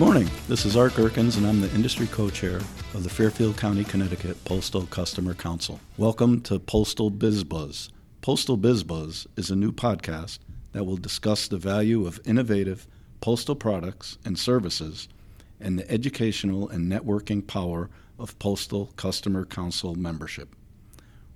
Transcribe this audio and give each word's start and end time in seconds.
Good 0.00 0.06
morning. 0.06 0.30
This 0.48 0.64
is 0.64 0.78
Art 0.78 0.92
Gerkens, 0.94 1.36
and 1.36 1.46
I'm 1.46 1.60
the 1.60 1.70
industry 1.74 2.06
co-chair 2.06 2.56
of 2.94 3.02
the 3.04 3.10
Fairfield 3.10 3.58
County, 3.58 3.84
Connecticut 3.84 4.42
Postal 4.46 4.86
Customer 4.86 5.34
Council. 5.34 5.78
Welcome 5.98 6.40
to 6.44 6.58
Postal 6.58 7.10
Biz 7.10 7.44
Buzz. 7.44 7.90
Postal 8.22 8.56
Biz 8.56 8.82
Buzz 8.82 9.26
is 9.36 9.50
a 9.50 9.56
new 9.56 9.72
podcast 9.72 10.38
that 10.72 10.84
will 10.84 10.96
discuss 10.96 11.46
the 11.46 11.58
value 11.58 12.06
of 12.06 12.18
innovative 12.24 12.86
postal 13.20 13.54
products 13.54 14.16
and 14.24 14.38
services 14.38 15.06
and 15.60 15.78
the 15.78 15.90
educational 15.90 16.66
and 16.70 16.90
networking 16.90 17.46
power 17.46 17.90
of 18.18 18.38
Postal 18.38 18.94
Customer 18.96 19.44
Council 19.44 19.96
membership. 19.96 20.56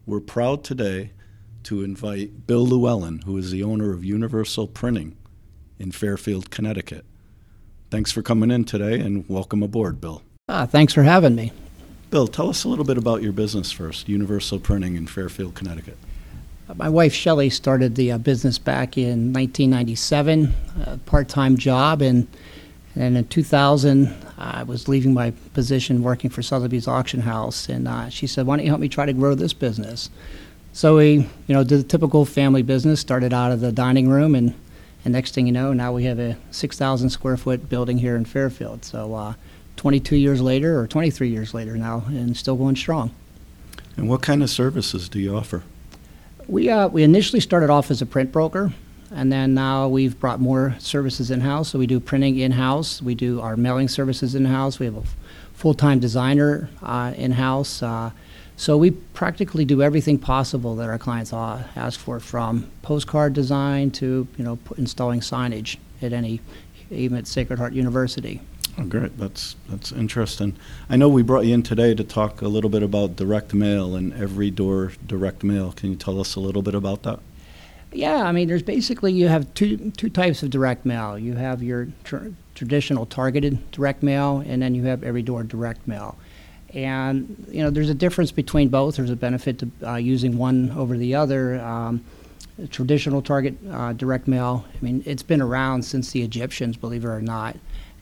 We're 0.07 0.21
proud 0.21 0.65
today 0.65 1.11
to 1.65 1.85
invite 1.85 2.47
Bill 2.47 2.67
Llewellyn, 2.67 3.27
who 3.27 3.37
is 3.37 3.51
the 3.51 3.63
owner 3.63 3.93
of 3.93 4.07
Universal 4.07 4.69
Printing 4.69 5.19
in 5.79 5.93
Fairfield, 5.93 6.51
Connecticut. 6.51 7.05
Thanks 7.95 8.11
for 8.11 8.23
coming 8.23 8.51
in 8.51 8.65
today 8.65 8.99
and 8.99 9.25
welcome 9.29 9.63
aboard, 9.63 10.01
Bill. 10.01 10.21
Ah, 10.49 10.67
thanks 10.67 10.93
for 10.93 11.05
having 11.05 11.37
me. 11.37 11.53
Bill, 12.11 12.27
tell 12.27 12.49
us 12.49 12.65
a 12.65 12.69
little 12.69 12.85
bit 12.85 12.99
about 12.99 13.23
your 13.23 13.31
business 13.31 13.71
first, 13.71 14.09
Universal 14.09 14.59
Printing 14.59 14.97
in 14.97 15.07
Fairfield, 15.07 15.55
Connecticut. 15.55 15.97
My 16.75 16.89
wife 16.89 17.15
Shelley 17.15 17.51
started 17.51 17.95
the 17.95 18.11
uh, 18.11 18.19
business 18.19 18.59
back 18.59 18.99
in 18.99 19.33
1997, 19.33 20.53
a 20.87 20.99
part-time 21.07 21.57
job, 21.57 22.03
and 22.03 22.27
and 22.97 23.17
in 23.17 23.29
2000 23.29 24.13
I 24.39 24.65
was 24.65 24.89
leaving 24.89 25.15
my 25.15 25.31
position 25.53 26.03
working 26.03 26.31
for 26.31 26.43
Sotheby's 26.43 26.89
Auction 26.89 27.21
House, 27.21 27.69
and 27.69 27.87
uh, 27.87 28.09
she 28.09 28.27
said, 28.27 28.45
"Why 28.45 28.57
don't 28.57 28.65
you 28.65 28.73
help 28.73 28.81
me 28.81 28.89
try 28.89 29.07
to 29.07 29.13
grow 29.13 29.37
this 29.37 29.53
business?" 29.53 30.11
So 30.73 30.97
we, 30.97 31.29
you 31.47 31.55
know, 31.55 31.63
did 31.63 31.79
the 31.79 31.85
typical 31.85 32.25
family 32.25 32.63
business. 32.63 32.99
Started 32.99 33.33
out 33.33 33.53
of 33.53 33.61
the 33.61 33.71
dining 33.71 34.09
room, 34.09 34.35
and 34.35 34.53
and 35.05 35.13
next 35.13 35.35
thing 35.35 35.47
you 35.47 35.53
know, 35.53 35.73
now 35.73 35.93
we 35.93 36.05
have 36.05 36.19
a 36.19 36.37
6,000 36.51 37.11
square 37.11 37.37
foot 37.37 37.69
building 37.69 37.99
here 37.99 38.17
in 38.17 38.25
Fairfield. 38.25 38.85
So 38.85 39.15
uh, 39.15 39.35
22 39.77 40.17
years 40.17 40.41
later, 40.41 40.81
or 40.81 40.87
23 40.87 41.29
years 41.29 41.53
later 41.53 41.77
now, 41.77 42.05
and 42.09 42.37
still 42.37 42.57
going 42.57 42.77
strong. 42.77 43.15
And 43.97 44.09
what 44.09 44.23
kind 44.23 44.43
of 44.43 44.51
services 44.51 45.09
do 45.09 45.19
you 45.19 45.37
offer? 45.37 45.63
We, 46.47 46.71
uh, 46.71 46.89
we 46.89 47.03
initially 47.03 47.41
started 47.41 47.71
off 47.71 47.91
as 47.91 48.03
a 48.03 48.07
print 48.07 48.33
broker, 48.33 48.73
and 49.11 49.31
then 49.31 49.55
now 49.55 49.89
we've 49.89 50.19
brought 50.19 50.41
more 50.41 50.75
services 50.79 51.31
in 51.31 51.41
house. 51.41 51.71
So 51.71 51.79
we 51.79 51.87
do 51.87 52.01
printing 52.01 52.39
in 52.39 52.53
house, 52.53 53.01
we 53.01 53.15
do 53.15 53.41
our 53.41 53.57
mailing 53.57 53.89
services 53.89 54.35
in 54.35 54.47
house, 54.47 54.79
we 54.79 54.87
have 54.87 54.97
a 54.97 55.03
full 55.53 55.75
time 55.75 56.01
designer 56.01 56.69
uh, 56.83 57.13
in 57.17 57.33
house. 57.33 57.83
So 58.57 58.77
we 58.77 58.93
practically 58.93 59.65
do 59.65 59.83
everything 59.83 60.19
possible 60.19 60.77
that 60.77 60.89
our 60.89 60.99
clients 60.99 61.33
ask 61.33 61.99
for, 61.99 62.21
from 62.21 62.71
postcard 62.83 63.33
design 63.33 63.91
to 63.93 64.29
you 64.37 64.45
know 64.45 64.59
installing 64.77 65.21
signage 65.21 65.77
at 66.01 66.13
any, 66.13 66.41
even 66.91 67.19
at 67.19 67.27
Sacred 67.27 67.59
Heart 67.59 67.73
University. 67.73 68.41
Oh, 68.79 68.85
great. 68.85 69.19
That's 69.19 69.57
that's 69.69 69.93
interesting. 69.93 70.57
I 70.89 70.97
know 70.97 71.09
we 71.09 71.23
brought 71.23 71.47
you 71.47 71.55
in 71.55 71.63
today 71.63 71.95
to 71.95 72.05
talk 72.05 72.43
a 72.43 72.49
little 72.49 72.71
bit 72.71 72.83
about 72.83 73.17
direct 73.17 73.55
mail 73.55 73.95
and 73.95 74.13
every 74.13 74.51
door 74.51 74.93
direct 75.07 75.43
mail. 75.45 75.73
Can 75.73 75.91
you 75.91 75.97
tell 75.97 76.21
us 76.21 76.37
a 76.37 76.41
little 76.41 76.63
bit 76.63 76.75
about 76.75 77.03
that? 77.03 77.21
Yeah, 77.93 78.25
I 78.25 78.33
mean, 78.33 78.49
there's 78.49 78.63
basically 78.63 79.13
you 79.13 79.29
have 79.29 79.53
two 79.55 79.93
two 79.97 80.11
types 80.11 80.43
of 80.43 80.51
direct 80.51 80.85
mail. 80.85 81.19
You 81.19 81.35
have 81.35 81.63
your 81.63 81.89
tr- 82.03 82.29
traditional 82.55 83.07
targeted 83.07 83.71
direct 83.71 84.03
mail, 84.03 84.43
and 84.47 84.63
then 84.63 84.75
you 84.75 84.85
have 84.85 85.03
every 85.05 85.23
door 85.23 85.43
direct 85.43 85.87
mail. 85.87 86.17
And 86.75 87.47
you 87.51 87.63
know, 87.63 87.71
there's 87.71 87.89
a 87.89 87.95
difference 87.95 88.33
between 88.33 88.69
both. 88.69 88.97
There's 88.97 89.11
a 89.11 89.17
benefit 89.17 89.61
to 89.61 89.71
uh, 89.87 89.97
using 89.97 90.37
one 90.37 90.71
over 90.73 90.97
the 90.97 91.15
other. 91.15 91.61
Um, 91.61 92.05
traditional 92.71 93.23
target 93.23 93.55
uh, 93.71 93.93
direct 93.93 94.29
mail. 94.29 94.65
I 94.73 94.85
mean, 94.85 95.03
it's 95.07 95.23
been 95.23 95.41
around 95.41 95.85
since 95.85 96.13
the 96.13 96.23
Egyptians, 96.23 96.77
believe 96.77 97.05
it 97.05 97.09
or 97.09 97.21
not. 97.21 97.57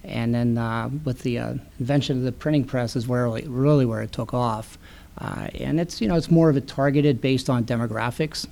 And 0.04 0.34
then 0.34 0.58
uh, 0.58 0.90
with 1.04 1.22
the 1.22 1.38
uh, 1.38 1.54
invention 1.78 2.18
of 2.18 2.24
the 2.24 2.32
printing 2.32 2.64
press 2.64 2.96
is 2.96 3.06
where 3.06 3.24
really, 3.24 3.46
really 3.46 3.86
where 3.86 4.02
it 4.02 4.12
took 4.12 4.34
off. 4.34 4.78
Uh, 5.18 5.48
and 5.54 5.78
it's 5.78 6.00
you 6.00 6.08
know 6.08 6.16
it's 6.16 6.30
more 6.30 6.48
of 6.48 6.56
a 6.56 6.60
targeted 6.60 7.20
based 7.20 7.50
on 7.50 7.64
demographics, 7.64 8.46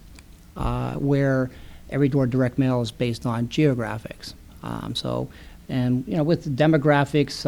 uh, 0.57 0.95
where 0.95 1.51
every 1.89 2.09
door 2.09 2.27
direct 2.27 2.59
mail 2.59 2.81
is 2.81 2.91
based 2.91 3.27
on 3.27 3.49
geographics. 3.49 4.35
Um, 4.63 4.95
so, 4.95 5.29
and 5.69 6.07
you 6.07 6.17
know 6.17 6.23
with 6.23 6.57
demographics, 6.57 7.47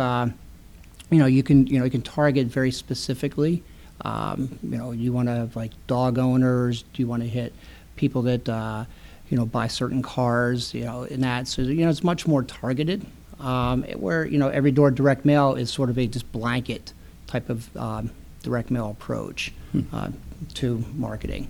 you 1.13 1.19
know 1.19 1.27
you 1.27 1.43
can 1.43 1.67
you 1.67 1.79
know 1.79 1.85
you 1.85 1.91
can 1.91 2.03
target 2.03 2.47
very 2.49 2.71
specifically. 2.71 3.63
Um, 4.05 4.59
you 4.63 4.79
know 4.79 4.91
you 4.93 5.13
want 5.13 5.29
to 5.29 5.35
have 5.35 5.55
like 5.55 5.73
dog 5.87 6.19
owners. 6.19 6.83
Do 6.95 7.03
you 7.03 7.07
want 7.07 7.23
to 7.23 7.29
hit 7.29 7.53
people 7.97 8.23
that 8.23 8.49
uh, 8.49 8.85
you 9.31 9.37
know 9.37 9.47
buy 9.47 9.69
certain 9.69 10.03
cars? 10.03 10.73
You 10.75 10.85
know 10.85 11.03
and 11.05 11.23
that 11.23 11.47
so 11.49 11.63
you 11.63 11.85
know 11.85 11.91
it's 11.91 12.03
much 12.03 12.27
more 12.27 12.43
targeted 12.43 13.05
um, 13.41 13.83
where 13.97 14.25
you 14.25 14.39
know 14.39 14.49
every 14.49 14.73
door 14.73 14.91
direct 14.91 15.25
mail 15.25 15.55
is 15.55 15.71
sort 15.71 15.91
of 15.91 15.99
a 15.99 16.07
just 16.07 16.31
blanket 16.33 16.93
type 17.27 17.49
of 17.51 17.75
um, 17.77 18.11
direct 18.43 18.71
mail 18.71 18.91
approach 18.91 19.53
Hmm. 19.73 19.81
uh, 19.93 20.09
to 20.55 20.85
marketing. 20.95 21.49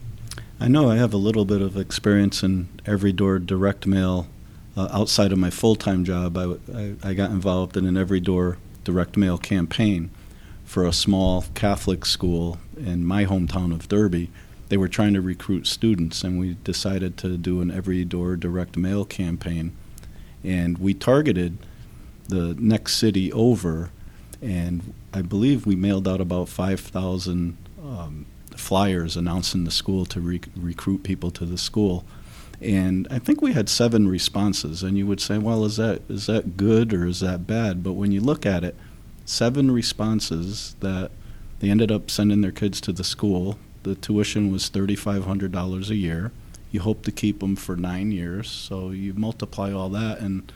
I 0.61 0.69
know 0.69 0.89
I 0.91 0.97
have 0.97 1.13
a 1.13 1.17
little 1.17 1.45
bit 1.45 1.61
of 1.61 1.77
experience 1.77 2.43
in 2.45 2.69
every 2.87 3.13
door 3.13 3.39
direct 3.41 3.87
mail. 3.87 4.27
Uh, 4.77 4.89
outside 4.93 5.33
of 5.33 5.39
my 5.39 5.51
full 5.51 5.75
time 5.77 6.05
job, 6.05 6.37
I, 6.39 6.43
w- 6.43 6.61
I- 7.03 7.09
I 7.11 7.15
got 7.15 7.31
involved 7.31 7.77
in 7.77 7.85
an 7.85 7.97
every 7.97 8.21
door 8.21 8.59
direct 8.85 9.17
mail 9.17 9.39
campaign 9.39 10.11
for 10.65 10.87
a 10.87 10.93
small 10.93 11.45
Catholic 11.55 12.05
school 12.05 12.59
in 12.77 13.05
my 13.05 13.25
hometown 13.25 13.73
of 13.73 13.89
Derby. 13.89 14.31
They 14.69 14.77
were 14.77 14.89
trying 14.89 15.13
to 15.15 15.21
recruit 15.21 15.67
students, 15.67 16.25
and 16.25 16.39
we 16.39 16.55
decided 16.65 17.17
to 17.19 17.37
do 17.37 17.61
an 17.61 17.71
every 17.71 18.05
door 18.05 18.37
direct 18.37 18.77
mail 18.77 19.05
campaign. 19.05 19.77
And 20.43 20.79
we 20.79 20.95
targeted 20.95 21.59
the 22.29 22.55
next 22.59 22.97
city 22.97 23.33
over, 23.33 23.91
and 24.41 24.95
I 25.13 25.23
believe 25.23 25.67
we 25.67 25.77
mailed 25.77 26.09
out 26.09 26.21
about 26.21 26.49
5,000 26.49 27.57
um, 27.83 28.27
flyers 28.57 29.17
announcing 29.17 29.65
the 29.65 29.71
school 29.71 30.07
to 30.07 30.21
re- 30.21 30.41
recruit 30.57 31.03
people 31.03 31.31
to 31.33 31.45
the 31.45 31.59
school. 31.59 32.05
And 32.63 33.09
I 33.11 33.19
think 33.19 33.43
we 33.43 33.53
had 33.53 33.69
seven 33.69 34.07
responses, 34.07 34.83
and 34.83 34.97
you 34.97 35.07
would 35.07 35.21
say, 35.21 35.39
"Well, 35.39 35.65
is 35.65 35.77
that 35.77 36.03
is 36.09 36.27
that 36.27 36.57
good 36.57 36.95
or 36.95 37.07
is 37.07 37.21
that 37.21 37.47
bad?" 37.47 37.83
But 37.83 37.95
when 37.95 38.13
you 38.13 38.21
look 38.21 38.47
at 38.47 38.63
it, 38.63 38.77
seven 39.25 39.71
responses 39.71 40.77
that 40.81 41.11
they 41.59 41.71
ended 41.71 41.91
up 41.91 42.11
sending 42.11 42.41
their 42.41 42.53
kids 42.53 42.81
to 42.83 42.93
the 42.93 43.05
school. 43.05 43.59
The 43.83 43.95
tuition 43.97 44.53
was 44.53 44.69
thirty-five 44.69 45.25
hundred 45.25 45.51
dollars 45.51 45.91
a 45.91 45.97
year. 45.97 46.31
You 46.71 46.81
hope 46.81 47.03
to 47.03 47.13
keep 47.13 47.41
them 47.41 47.57
for 47.57 47.77
nine 47.77 48.13
years, 48.13 48.49
so 48.49 48.91
you 48.91 49.13
multiply 49.15 49.73
all 49.73 49.89
that, 49.91 50.21
and 50.21 50.51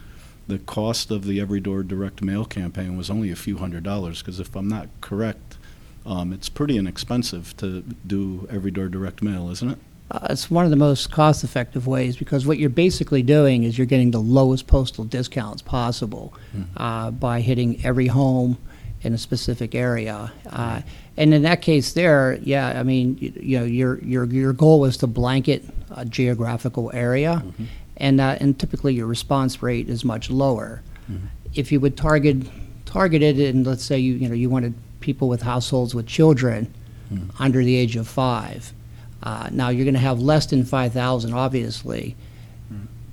the 0.47 0.59
cost 0.59 1.11
of 1.11 1.25
the 1.25 1.41
Every 1.41 1.61
Door 1.61 1.85
direct 1.85 2.23
mail 2.23 2.45
campaign 2.45 2.97
was 2.97 3.11
only 3.11 3.31
a 3.31 3.37
few 3.37 3.59
hundred 3.59 3.83
dollars. 3.83 4.21
Because 4.21 4.39
if 4.39 4.55
I'm 4.55 4.69
not 4.69 4.89
correct, 5.01 5.59
um, 6.07 6.33
it's 6.33 6.49
pretty 6.49 6.79
inexpensive 6.79 7.57
to 7.57 7.83
do 8.07 8.47
Every 8.49 8.71
Door 8.71 8.91
direct 8.91 9.23
mail, 9.23 9.51
isn't 9.51 9.71
it? 9.71 9.79
Uh, 10.11 10.29
it's 10.31 10.51
one 10.51 10.65
of 10.65 10.71
the 10.71 10.77
most 10.77 11.11
cost 11.11 11.43
effective 11.43 11.87
ways 11.87 12.17
because 12.17 12.47
what 12.47 12.59
you're 12.59 12.71
basically 12.71 13.23
doing 13.23 13.65
is 13.65 13.77
you're 13.77 13.87
getting 13.87 14.13
the 14.13 14.21
lowest 14.21 14.67
postal 14.69 15.05
discounts 15.05 15.63
possible 15.63 16.33
uh, 16.77 17.11
by 17.11 17.41
hitting 17.41 17.85
every 17.85 18.07
home 18.07 18.57
in 19.03 19.13
a 19.13 19.19
specific 19.19 19.75
area. 19.75 20.33
Uh, 20.51 20.81
and 21.17 21.35
in 21.35 21.43
that 21.43 21.61
case, 21.61 21.93
there, 21.93 22.39
yeah, 22.43 22.79
I 22.79 22.83
mean, 22.83 23.19
you, 23.21 23.33
you 23.37 23.59
know, 23.59 23.65
your 23.65 23.99
your 24.05 24.25
your 24.27 24.53
goal 24.53 24.85
is 24.85 24.97
to 24.99 25.07
blanket 25.07 25.65
a 25.91 26.05
geographical 26.05 26.91
area, 26.95 27.43
and 27.97 28.21
uh, 28.21 28.37
and 28.41 28.59
typically 28.59 28.95
your 28.95 29.07
response 29.07 29.63
rate 29.63 29.89
is 29.89 30.05
much 30.05 30.31
lower. 30.31 30.83
If 31.55 31.73
you 31.73 31.81
would 31.81 31.97
target 31.97 32.47
target 32.85 33.23
it, 33.23 33.39
and 33.39 33.67
let's 33.67 33.85
say 33.85 33.99
you 33.99 34.15
you 34.15 34.29
know 34.29 34.35
you 34.35 34.51
wanted 34.51 34.75
people 35.01 35.29
with 35.29 35.43
households 35.43 35.95
with 35.95 36.07
children 36.07 36.73
under 37.41 37.65
the 37.65 37.75
age 37.77 37.97
of 37.97 38.07
five. 38.07 38.73
Uh, 39.23 39.49
now 39.53 39.69
you're 39.71 39.85
going 39.85 39.95
to 39.95 40.01
have 40.01 40.21
less 40.21 40.47
than 40.47 40.65
5,000, 40.65 41.33
obviously, 41.33 42.17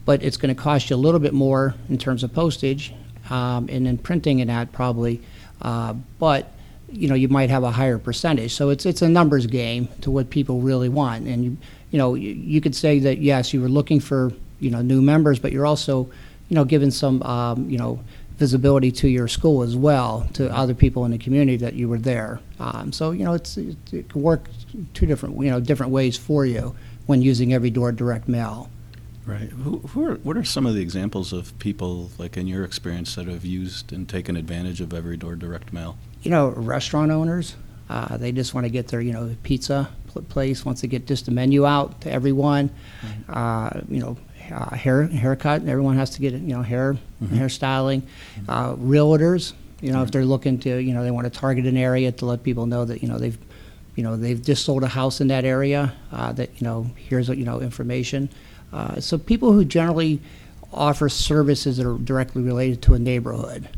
but 0.05 0.21
it's 0.21 0.37
going 0.37 0.53
to 0.53 0.61
cost 0.61 0.89
you 0.89 0.95
a 0.95 0.97
little 0.97 1.19
bit 1.19 1.33
more 1.33 1.75
in 1.89 1.97
terms 1.97 2.23
of 2.23 2.33
postage, 2.33 2.93
um, 3.29 3.67
and 3.69 3.85
then 3.85 3.97
printing 3.97 4.41
and 4.41 4.49
that 4.49 4.71
probably. 4.71 5.21
Uh, 5.61 5.93
but 6.19 6.51
you 6.91 7.07
know 7.07 7.15
you 7.15 7.27
might 7.27 7.49
have 7.49 7.63
a 7.63 7.71
higher 7.71 7.97
percentage, 7.97 8.53
so 8.53 8.69
it's 8.69 8.85
it's 8.85 9.01
a 9.01 9.09
numbers 9.09 9.47
game 9.47 9.87
to 10.01 10.11
what 10.11 10.29
people 10.29 10.59
really 10.61 10.89
want. 10.89 11.25
And 11.27 11.43
you 11.43 11.57
you 11.91 11.97
know 11.97 12.15
you, 12.15 12.31
you 12.31 12.61
could 12.61 12.75
say 12.75 12.99
that 12.99 13.19
yes, 13.19 13.53
you 13.53 13.61
were 13.61 13.69
looking 13.69 13.99
for 13.99 14.31
you 14.59 14.69
know 14.69 14.81
new 14.81 15.01
members, 15.01 15.39
but 15.39 15.51
you're 15.51 15.65
also 15.65 16.09
you 16.49 16.55
know 16.55 16.65
giving 16.65 16.91
some 16.91 17.23
um, 17.23 17.69
you 17.69 17.77
know 17.77 17.99
visibility 18.43 18.91
to 18.91 19.07
your 19.07 19.29
school 19.29 19.63
as 19.63 19.73
well 19.73 20.27
to 20.33 20.53
other 20.53 20.73
people 20.73 21.05
in 21.05 21.11
the 21.11 21.17
community 21.17 21.55
that 21.55 21.75
you 21.75 21.87
were 21.87 21.97
there. 21.97 22.41
Um, 22.59 22.91
so 22.91 23.11
you 23.11 23.23
know 23.23 23.33
it's 23.39 23.55
it, 23.55 23.77
it 23.93 24.09
can 24.09 24.21
work 24.21 24.49
two 24.93 25.05
different 25.05 25.33
you 25.45 25.49
know 25.49 25.61
different 25.61 25.93
ways 25.93 26.17
for 26.17 26.45
you 26.45 26.75
when 27.05 27.21
using 27.21 27.53
every 27.53 27.69
door 27.69 27.93
direct 27.93 28.27
mail. 28.27 28.69
Right. 29.25 29.49
Who, 29.63 29.77
who 29.79 29.99
are, 30.05 30.15
what 30.15 30.35
are 30.35 30.43
some 30.43 30.65
of 30.65 30.75
the 30.75 30.81
examples 30.81 31.31
of 31.31 31.57
people, 31.57 32.11
like 32.17 32.35
in 32.35 32.45
your 32.45 32.65
experience, 32.65 33.15
that 33.15 33.27
have 33.27 33.45
used 33.45 33.93
and 33.93 34.09
taken 34.09 34.35
advantage 34.35 34.81
of 34.81 34.93
Every 34.93 35.15
Door 35.15 35.35
direct 35.37 35.71
mail? 35.71 35.97
You 36.23 36.31
know, 36.31 36.49
restaurant 36.49 37.09
owners, 37.09 37.55
uh, 37.89 38.17
they 38.17 38.33
just 38.33 38.53
want 38.53 38.65
to 38.65 38.69
get 38.69 38.89
their 38.89 38.99
you 38.99 39.13
know 39.13 39.33
pizza 39.43 39.89
place 40.21 40.63
wants 40.65 40.81
to 40.81 40.87
get 40.87 41.07
just 41.07 41.25
the 41.25 41.31
menu 41.31 41.65
out 41.65 42.01
to 42.01 42.11
everyone. 42.11 42.69
Uh, 43.27 43.81
you 43.89 43.99
know, 43.99 44.17
uh, 44.51 44.75
hair 44.75 45.03
haircut. 45.07 45.67
Everyone 45.67 45.95
has 45.97 46.11
to 46.11 46.21
get 46.21 46.33
you 46.33 46.55
know 46.55 46.61
hair 46.61 46.97
hairstyling. 47.23 48.03
Uh, 48.47 48.75
realtors, 48.75 49.53
you 49.81 49.91
know, 49.91 50.03
if 50.03 50.11
they're 50.11 50.25
looking 50.25 50.59
to 50.59 50.77
you 50.77 50.93
know 50.93 51.03
they 51.03 51.11
want 51.11 51.31
to 51.31 51.39
target 51.39 51.65
an 51.65 51.77
area 51.77 52.11
to 52.11 52.25
let 52.25 52.43
people 52.43 52.65
know 52.65 52.85
that 52.85 53.01
you 53.01 53.07
know 53.07 53.17
they've 53.17 53.37
you 53.95 54.03
know 54.03 54.17
they've 54.17 54.41
just 54.41 54.65
sold 54.65 54.83
a 54.83 54.87
house 54.87 55.21
in 55.21 55.27
that 55.27 55.45
area. 55.45 55.93
Uh, 56.11 56.31
that 56.33 56.49
you 56.59 56.65
know 56.65 56.89
here's 56.95 57.29
what, 57.29 57.37
you 57.37 57.45
know 57.45 57.61
information. 57.61 58.29
Uh, 58.71 58.99
so 58.99 59.17
people 59.17 59.53
who 59.53 59.63
generally 59.63 60.19
offer 60.71 61.07
services 61.07 61.77
that 61.77 61.85
are 61.85 61.97
directly 61.99 62.41
related 62.41 62.81
to 62.81 62.93
a 62.95 62.99
neighborhood. 62.99 63.69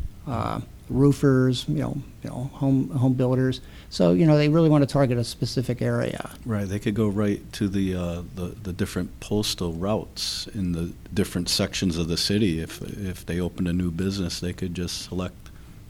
Roofers, 0.88 1.64
you 1.68 1.80
know, 1.80 1.98
you 2.22 2.30
know, 2.30 2.50
home 2.54 2.90
home 2.90 3.14
builders. 3.14 3.60
So 3.90 4.12
you 4.12 4.26
know, 4.26 4.36
they 4.36 4.48
really 4.48 4.68
want 4.68 4.82
to 4.82 4.92
target 4.92 5.18
a 5.18 5.24
specific 5.24 5.82
area. 5.82 6.30
Right, 6.44 6.68
they 6.68 6.78
could 6.78 6.94
go 6.94 7.08
right 7.08 7.40
to 7.54 7.68
the, 7.68 7.94
uh, 7.94 8.22
the, 8.34 8.54
the 8.62 8.72
different 8.72 9.18
postal 9.20 9.72
routes 9.72 10.48
in 10.54 10.72
the 10.72 10.92
different 11.12 11.48
sections 11.48 11.96
of 11.96 12.08
the 12.08 12.16
city. 12.16 12.60
If, 12.60 12.82
if 12.82 13.26
they 13.26 13.40
opened 13.40 13.68
a 13.68 13.72
new 13.72 13.90
business, 13.90 14.40
they 14.40 14.52
could 14.52 14.74
just 14.74 15.06
select 15.06 15.34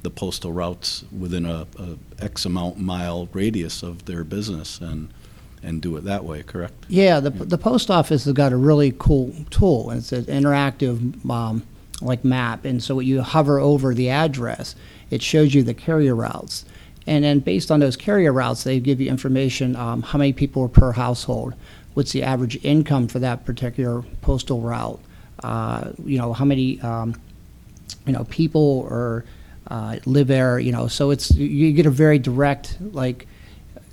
the 0.03 0.11
postal 0.11 0.53
routes 0.53 1.05
within 1.19 1.47
a, 1.47 1.67
a 1.79 1.97
X 2.21 2.45
amount 2.45 2.79
mile 2.79 3.29
radius 3.33 3.83
of 3.83 4.05
their 4.05 4.25
business 4.25 4.79
and, 4.81 5.13
and 5.63 5.83
do 5.83 5.97
it 5.97 6.05
that 6.05 6.25
way, 6.25 6.43
correct? 6.43 6.85
Yeah, 6.89 7.19
the 7.21 7.31
the 7.31 7.59
post 7.59 7.91
office 7.91 8.25
has 8.25 8.33
got 8.33 8.53
a 8.53 8.57
really 8.57 8.95
cool 8.99 9.35
tool. 9.51 9.91
and 9.91 9.99
It's 9.99 10.13
an 10.13 10.25
interactive 10.27 11.29
um, 11.29 11.65
like 12.01 12.25
map, 12.25 12.65
and 12.65 12.83
so 12.83 13.01
you 13.01 13.23
hover 13.23 13.59
over 13.59 13.95
the 13.95 14.11
address, 14.11 14.75
it 15.11 15.23
shows 15.23 15.55
you 15.55 15.63
the 15.63 15.75
carrier 15.75 16.15
routes, 16.15 16.65
and 17.07 17.25
then 17.25 17.41
based 17.41 17.71
on 17.71 17.81
those 17.81 17.97
carrier 17.97 18.33
routes, 18.33 18.65
they 18.65 18.81
give 18.81 19.01
you 19.01 19.09
information 19.09 19.77
um, 19.77 20.03
how 20.03 20.19
many 20.19 20.33
people 20.33 20.63
are 20.63 20.69
per 20.69 20.93
household, 20.93 21.55
what's 21.95 22.13
the 22.13 22.23
average 22.23 22.63
income 22.65 23.09
for 23.09 23.19
that 23.19 23.45
particular 23.45 24.03
postal 24.21 24.61
route, 24.61 25.01
uh, 25.43 25.93
you 26.05 26.19
know 26.19 26.33
how 26.33 26.45
many 26.45 26.81
um, 26.81 27.15
you 28.07 28.13
know 28.13 28.25
people 28.25 28.87
or 28.91 29.25
uh, 29.69 29.97
live 30.07 30.29
there, 30.29 30.59
you 30.59 30.73
know. 30.73 30.89
So 30.89 31.11
it's 31.11 31.31
you 31.33 31.73
get 31.73 31.87
a 31.87 31.91
very 31.91 32.19
direct 32.19 32.79
like 32.81 33.27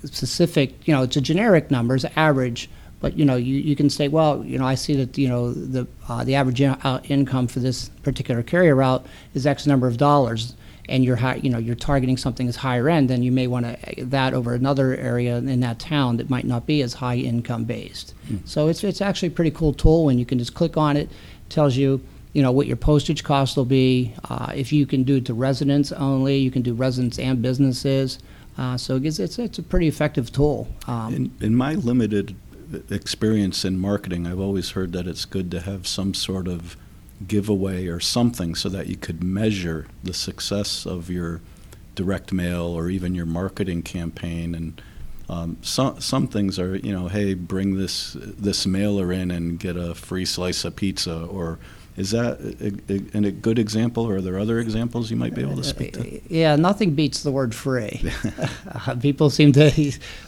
specific, 0.04 0.86
you 0.86 0.94
know, 0.94 1.02
it's 1.02 1.16
a 1.16 1.20
generic 1.20 1.70
number, 1.70 1.94
it's 1.94 2.04
average, 2.16 2.68
but 3.04 3.18
you 3.18 3.24
know, 3.26 3.36
you, 3.36 3.56
you 3.56 3.76
can 3.76 3.90
say, 3.90 4.08
well, 4.08 4.42
you 4.46 4.58
know, 4.58 4.64
I 4.64 4.76
see 4.76 4.94
that 4.96 5.18
you 5.18 5.28
know 5.28 5.52
the 5.52 5.86
uh, 6.08 6.24
the 6.24 6.36
average 6.36 6.62
in, 6.62 6.70
uh, 6.70 7.02
income 7.04 7.46
for 7.46 7.60
this 7.60 7.90
particular 8.02 8.42
carrier 8.42 8.74
route 8.74 9.04
is 9.34 9.46
X 9.46 9.66
number 9.66 9.86
of 9.86 9.98
dollars, 9.98 10.54
and 10.88 11.04
you're 11.04 11.16
high, 11.16 11.34
you 11.34 11.50
know 11.50 11.58
you're 11.58 11.74
targeting 11.74 12.16
something 12.16 12.46
that's 12.46 12.56
higher 12.56 12.88
end, 12.88 13.10
then 13.10 13.22
you 13.22 13.30
may 13.30 13.46
want 13.46 13.66
to 13.66 14.04
that 14.06 14.32
over 14.32 14.54
another 14.54 14.96
area 14.96 15.36
in 15.36 15.60
that 15.60 15.78
town 15.78 16.16
that 16.16 16.30
might 16.30 16.46
not 16.46 16.64
be 16.64 16.80
as 16.80 16.94
high 16.94 17.16
income 17.16 17.64
based. 17.64 18.14
So 18.46 18.68
it's 18.68 18.82
it's 18.82 19.02
actually 19.02 19.28
a 19.28 19.32
pretty 19.32 19.50
cool 19.50 19.74
tool 19.74 20.06
when 20.06 20.18
you 20.18 20.24
can 20.24 20.38
just 20.38 20.54
click 20.54 20.78
on 20.78 20.96
it, 20.96 21.10
tells 21.50 21.76
you. 21.76 22.00
You 22.32 22.42
know 22.42 22.52
what 22.52 22.66
your 22.66 22.78
postage 22.78 23.22
cost 23.22 23.54
will 23.58 23.66
be. 23.66 24.14
Uh, 24.30 24.50
if 24.56 24.72
you 24.72 24.86
can 24.86 25.04
do 25.04 25.16
it 25.16 25.26
to 25.26 25.34
residents 25.34 25.92
only, 25.92 26.38
you 26.38 26.50
can 26.50 26.62
do 26.62 26.72
residents 26.72 27.18
and 27.18 27.42
businesses. 27.42 28.18
Uh, 28.56 28.78
so 28.78 28.96
it's, 28.96 29.18
it's 29.18 29.38
it's 29.38 29.58
a 29.58 29.62
pretty 29.62 29.88
effective 29.88 30.32
tool. 30.32 30.66
Um, 30.86 31.14
In, 31.14 31.30
in 31.40 31.54
my 31.54 31.74
limited 31.74 32.34
experience 32.90 33.64
in 33.64 33.78
marketing, 33.78 34.26
I've 34.26 34.40
always 34.40 34.70
heard 34.70 34.92
that 34.92 35.06
it's 35.06 35.24
good 35.24 35.50
to 35.52 35.60
have 35.60 35.86
some 35.86 36.14
sort 36.14 36.48
of 36.48 36.76
giveaway 37.26 37.86
or 37.86 38.00
something 38.00 38.54
so 38.54 38.68
that 38.68 38.86
you 38.86 38.96
could 38.96 39.22
measure 39.22 39.86
the 40.02 40.14
success 40.14 40.86
of 40.86 41.10
your 41.10 41.40
direct 41.94 42.32
mail 42.32 42.66
or 42.66 42.90
even 42.90 43.14
your 43.14 43.26
marketing 43.26 43.82
campaign. 43.82 44.54
And 44.54 44.82
um, 45.28 45.56
some 45.62 46.00
some 46.00 46.26
things 46.28 46.58
are, 46.58 46.76
you 46.76 46.92
know, 46.92 47.08
hey, 47.08 47.34
bring 47.34 47.76
this 47.76 48.16
this 48.20 48.66
mailer 48.66 49.12
in 49.12 49.30
and 49.30 49.58
get 49.58 49.76
a 49.76 49.94
free 49.94 50.24
slice 50.24 50.64
of 50.64 50.76
pizza. 50.76 51.24
Or 51.24 51.58
is 51.96 52.10
that 52.10 52.40
a, 52.60 53.18
a, 53.18 53.28
a 53.28 53.30
good 53.30 53.58
example? 53.58 54.04
Or 54.08 54.16
are 54.16 54.20
there 54.20 54.38
other 54.38 54.58
examples 54.58 55.10
you 55.10 55.16
might 55.16 55.34
be 55.34 55.42
able 55.42 55.56
to 55.56 55.64
speak 55.64 55.92
to? 55.94 56.20
Yeah, 56.34 56.56
nothing 56.56 56.94
beats 56.94 57.22
the 57.22 57.30
word 57.32 57.54
free. 57.54 58.02
Uh, 58.86 58.96
People 58.96 59.30
seem 59.30 59.52
to, 59.52 59.70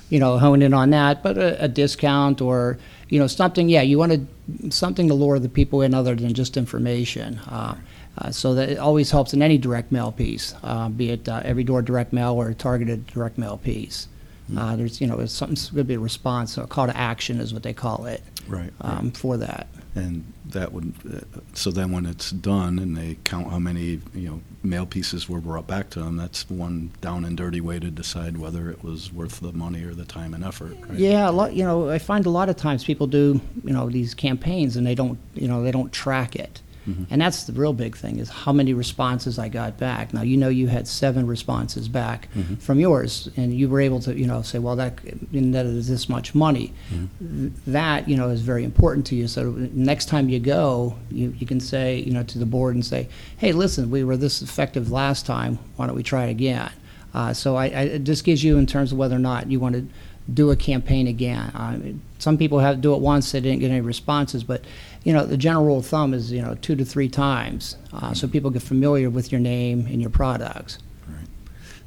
you 0.09 0.19
know, 0.21 0.39
hone 0.39 0.63
in 0.63 0.73
on 0.73 0.91
that, 0.91 1.23
but 1.23 1.37
a, 1.37 1.65
a 1.65 1.69
discount 1.69 2.41
or, 2.41 2.79
you 3.09 3.19
know, 3.19 3.27
something, 3.27 3.69
yeah, 3.69 3.83
you 3.83 3.99
want 3.99 4.13
to, 4.13 4.71
something 4.71 5.09
to 5.09 5.15
lure 5.15 5.39
the 5.41 5.49
people 5.49 5.83
in 5.83 5.93
other 5.95 6.15
than 6.15 6.33
just 6.33 6.57
information. 6.57 7.39
Uh, 7.49 7.75
uh, 8.19 8.31
so 8.31 8.55
that 8.55 8.69
it 8.71 8.79
always 8.79 9.11
helps 9.11 9.35
in 9.35 9.43
any 9.43 9.59
direct 9.59 9.91
mail 9.93 10.11
piece, 10.13 10.55
uh, 10.63 10.89
be 10.89 11.11
it 11.11 11.29
uh, 11.29 11.43
every 11.45 11.65
door 11.65 11.83
direct 11.83 12.13
mail 12.13 12.33
or 12.35 12.49
a 12.49 12.55
targeted 12.55 13.07
direct 13.09 13.37
mail 13.37 13.59
piece. 13.59 14.09
Uh, 14.57 14.77
there's, 14.77 15.01
you 15.01 15.07
know, 15.09 15.19
it's 15.19 15.33
something 15.33 15.57
going 15.75 15.85
to 15.85 15.85
be 15.85 15.95
a 15.95 15.99
response, 15.99 16.57
a 16.57 16.67
call 16.67 16.87
to 16.87 16.97
action 16.97 17.41
is 17.41 17.53
what 17.53 17.63
they 17.65 17.75
call 17.75 18.07
it 18.07 18.23
Right. 18.47 18.73
um, 18.81 19.11
for 19.11 19.37
that. 19.39 19.67
And 19.97 20.33
that 20.51 20.73
would, 20.73 20.93
uh, 21.11 21.41
so 21.55 21.71
then 21.71 21.91
when 21.91 22.05
it's 22.05 22.31
done 22.31 22.79
and 22.79 22.97
they 22.97 23.17
count 23.25 23.51
how 23.51 23.59
many, 23.59 24.01
you 24.15 24.29
know, 24.29 24.41
mail 24.63 24.85
pieces 24.85 25.29
were 25.29 25.41
brought 25.41 25.67
back 25.67 25.89
to 25.91 26.01
them, 26.01 26.17
that's 26.17 26.49
one 26.51 26.93
down 27.01 27.25
and 27.25 27.37
dirty 27.37 27.61
way 27.63 27.79
to 27.79 27.91
decide 27.91 28.37
whether 28.37 28.71
it 28.71 28.85
was 28.85 29.13
worth 29.13 29.41
the 29.41 29.53
money 29.53 29.83
or 29.85 29.95
the 29.95 30.05
time 30.05 30.35
and 30.35 30.45
effort, 30.45 30.77
right? 30.87 30.99
Yeah, 30.99 31.31
a 31.31 31.33
lot. 31.33 31.55
You 31.55 31.65
know, 31.65 31.89
I 31.89 31.99
find 31.99 32.27
a 32.27 32.31
lot 32.31 32.49
of 32.49 32.57
times 32.57 32.85
people 32.85 33.07
do, 33.07 33.41
you 33.65 33.73
know, 33.73 33.89
these 33.89 34.15
campaigns 34.15 34.77
and 34.77 34.87
they 34.87 34.95
don't, 34.95 35.19
you 35.35 35.49
know, 35.49 35.63
they 35.63 35.73
don't 35.73 35.93
track 35.93 36.37
it. 36.37 36.61
Mm-hmm. 36.87 37.05
And 37.11 37.21
that's 37.21 37.45
the 37.45 37.53
real 37.53 37.73
big 37.73 37.97
thing 37.97 38.19
is 38.19 38.29
how 38.29 38.53
many 38.53 38.73
responses 38.75 39.39
I 39.39 39.49
got 39.49 39.77
back. 39.77 40.15
Now 40.15 40.23
you 40.23 40.37
know 40.37 40.49
you 40.49 40.69
had 40.69 40.87
seven 40.87 41.27
responses 41.27 41.89
back 41.89 42.29
mm-hmm. 42.35 42.55
from 42.57 42.79
yours, 42.79 43.29
and 43.37 43.53
you 43.53 43.69
were 43.69 43.81
able 43.81 44.01
to, 44.01 44.15
you 44.17 44.27
know, 44.27 44.43
say, 44.43 44.59
well, 44.59 44.77
that 44.77 44.99
that 45.33 45.67
is 45.67 45.89
this 45.89 46.09
much 46.09 46.35
money. 46.35 46.73
Th- 47.19 47.53
That 47.67 48.09
you 48.09 48.17
know 48.17 48.29
is 48.29 48.43
very 48.43 48.65
important 48.65 49.07
to 49.07 49.15
you. 49.17 49.27
So 49.29 49.51
next 49.73 50.07
time 50.07 50.29
you 50.29 50.39
go, 50.39 50.97
you, 51.11 51.35
you 51.39 51.47
can 51.47 51.61
say, 51.61 51.99
you 51.99 52.13
know, 52.13 52.23
to 52.23 52.39
the 52.39 52.47
board 52.47 52.75
and 52.75 52.85
say, 52.85 53.09
hey, 53.39 53.53
listen, 53.53 53.91
we 53.91 54.05
were 54.05 54.17
this 54.17 54.43
effective 54.43 54.91
last 54.91 55.27
time. 55.27 55.59
Why 55.77 55.87
don't 55.87 55.97
we 55.97 56.03
try 56.03 56.27
it 56.27 56.31
again? 56.31 56.71
Uh, 57.15 57.33
so 57.33 57.57
I, 57.57 57.65
I, 57.65 57.83
it 57.97 58.05
just 58.05 58.25
gives 58.25 58.45
you 58.45 58.59
in 58.59 58.67
terms 58.67 58.93
of 58.93 58.99
whether 58.99 59.17
or 59.17 59.21
not 59.21 59.51
you 59.51 59.59
want 59.59 59.75
to 59.75 59.87
do 60.33 60.51
a 60.51 60.57
campaign 60.57 61.07
again. 61.07 61.51
Mean, 61.55 62.01
some 62.19 62.37
people 62.37 62.59
have 62.59 62.81
do 62.81 62.95
it 62.95 63.01
once, 63.01 63.33
they 63.33 63.41
didn't 63.41 63.61
get 63.61 63.71
any 63.71 63.81
responses, 63.81 64.45
but 64.45 64.65
you 65.07 65.13
know 65.13 65.25
the 65.25 65.37
general 65.37 65.65
rule 65.65 65.79
of 65.79 65.87
thumb 65.87 66.13
is 66.13 66.33
you 66.33 66.43
know 66.43 66.57
two 66.57 66.75
to 66.75 66.85
three 66.85 67.09
times, 67.09 67.77
uh, 67.93 68.13
so 68.13 68.27
people 68.27 68.51
get 68.51 68.63
familiar 68.63 69.09
with 69.09 69.31
your 69.31 69.41
name 69.41 69.87
and 69.87 70.01
your 70.01 70.11
products. 70.11 70.81
Right. 71.07 71.29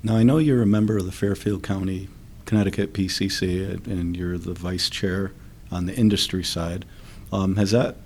Now, 0.01 0.15
I 0.15 0.23
know 0.23 0.37
you're 0.37 0.61
a 0.61 0.65
member 0.65 0.97
of 0.97 1.05
the 1.05 1.11
Fairfield 1.11 1.61
County, 1.61 2.07
Connecticut 2.45 2.93
PCC, 2.93 3.85
and 3.85 4.15
you're 4.15 4.37
the 4.37 4.53
vice 4.53 4.89
chair 4.89 5.33
on 5.69 5.85
the 5.85 5.93
industry 5.95 6.45
side. 6.45 6.85
Um, 7.33 7.57
has 7.57 7.71
that 7.71 7.97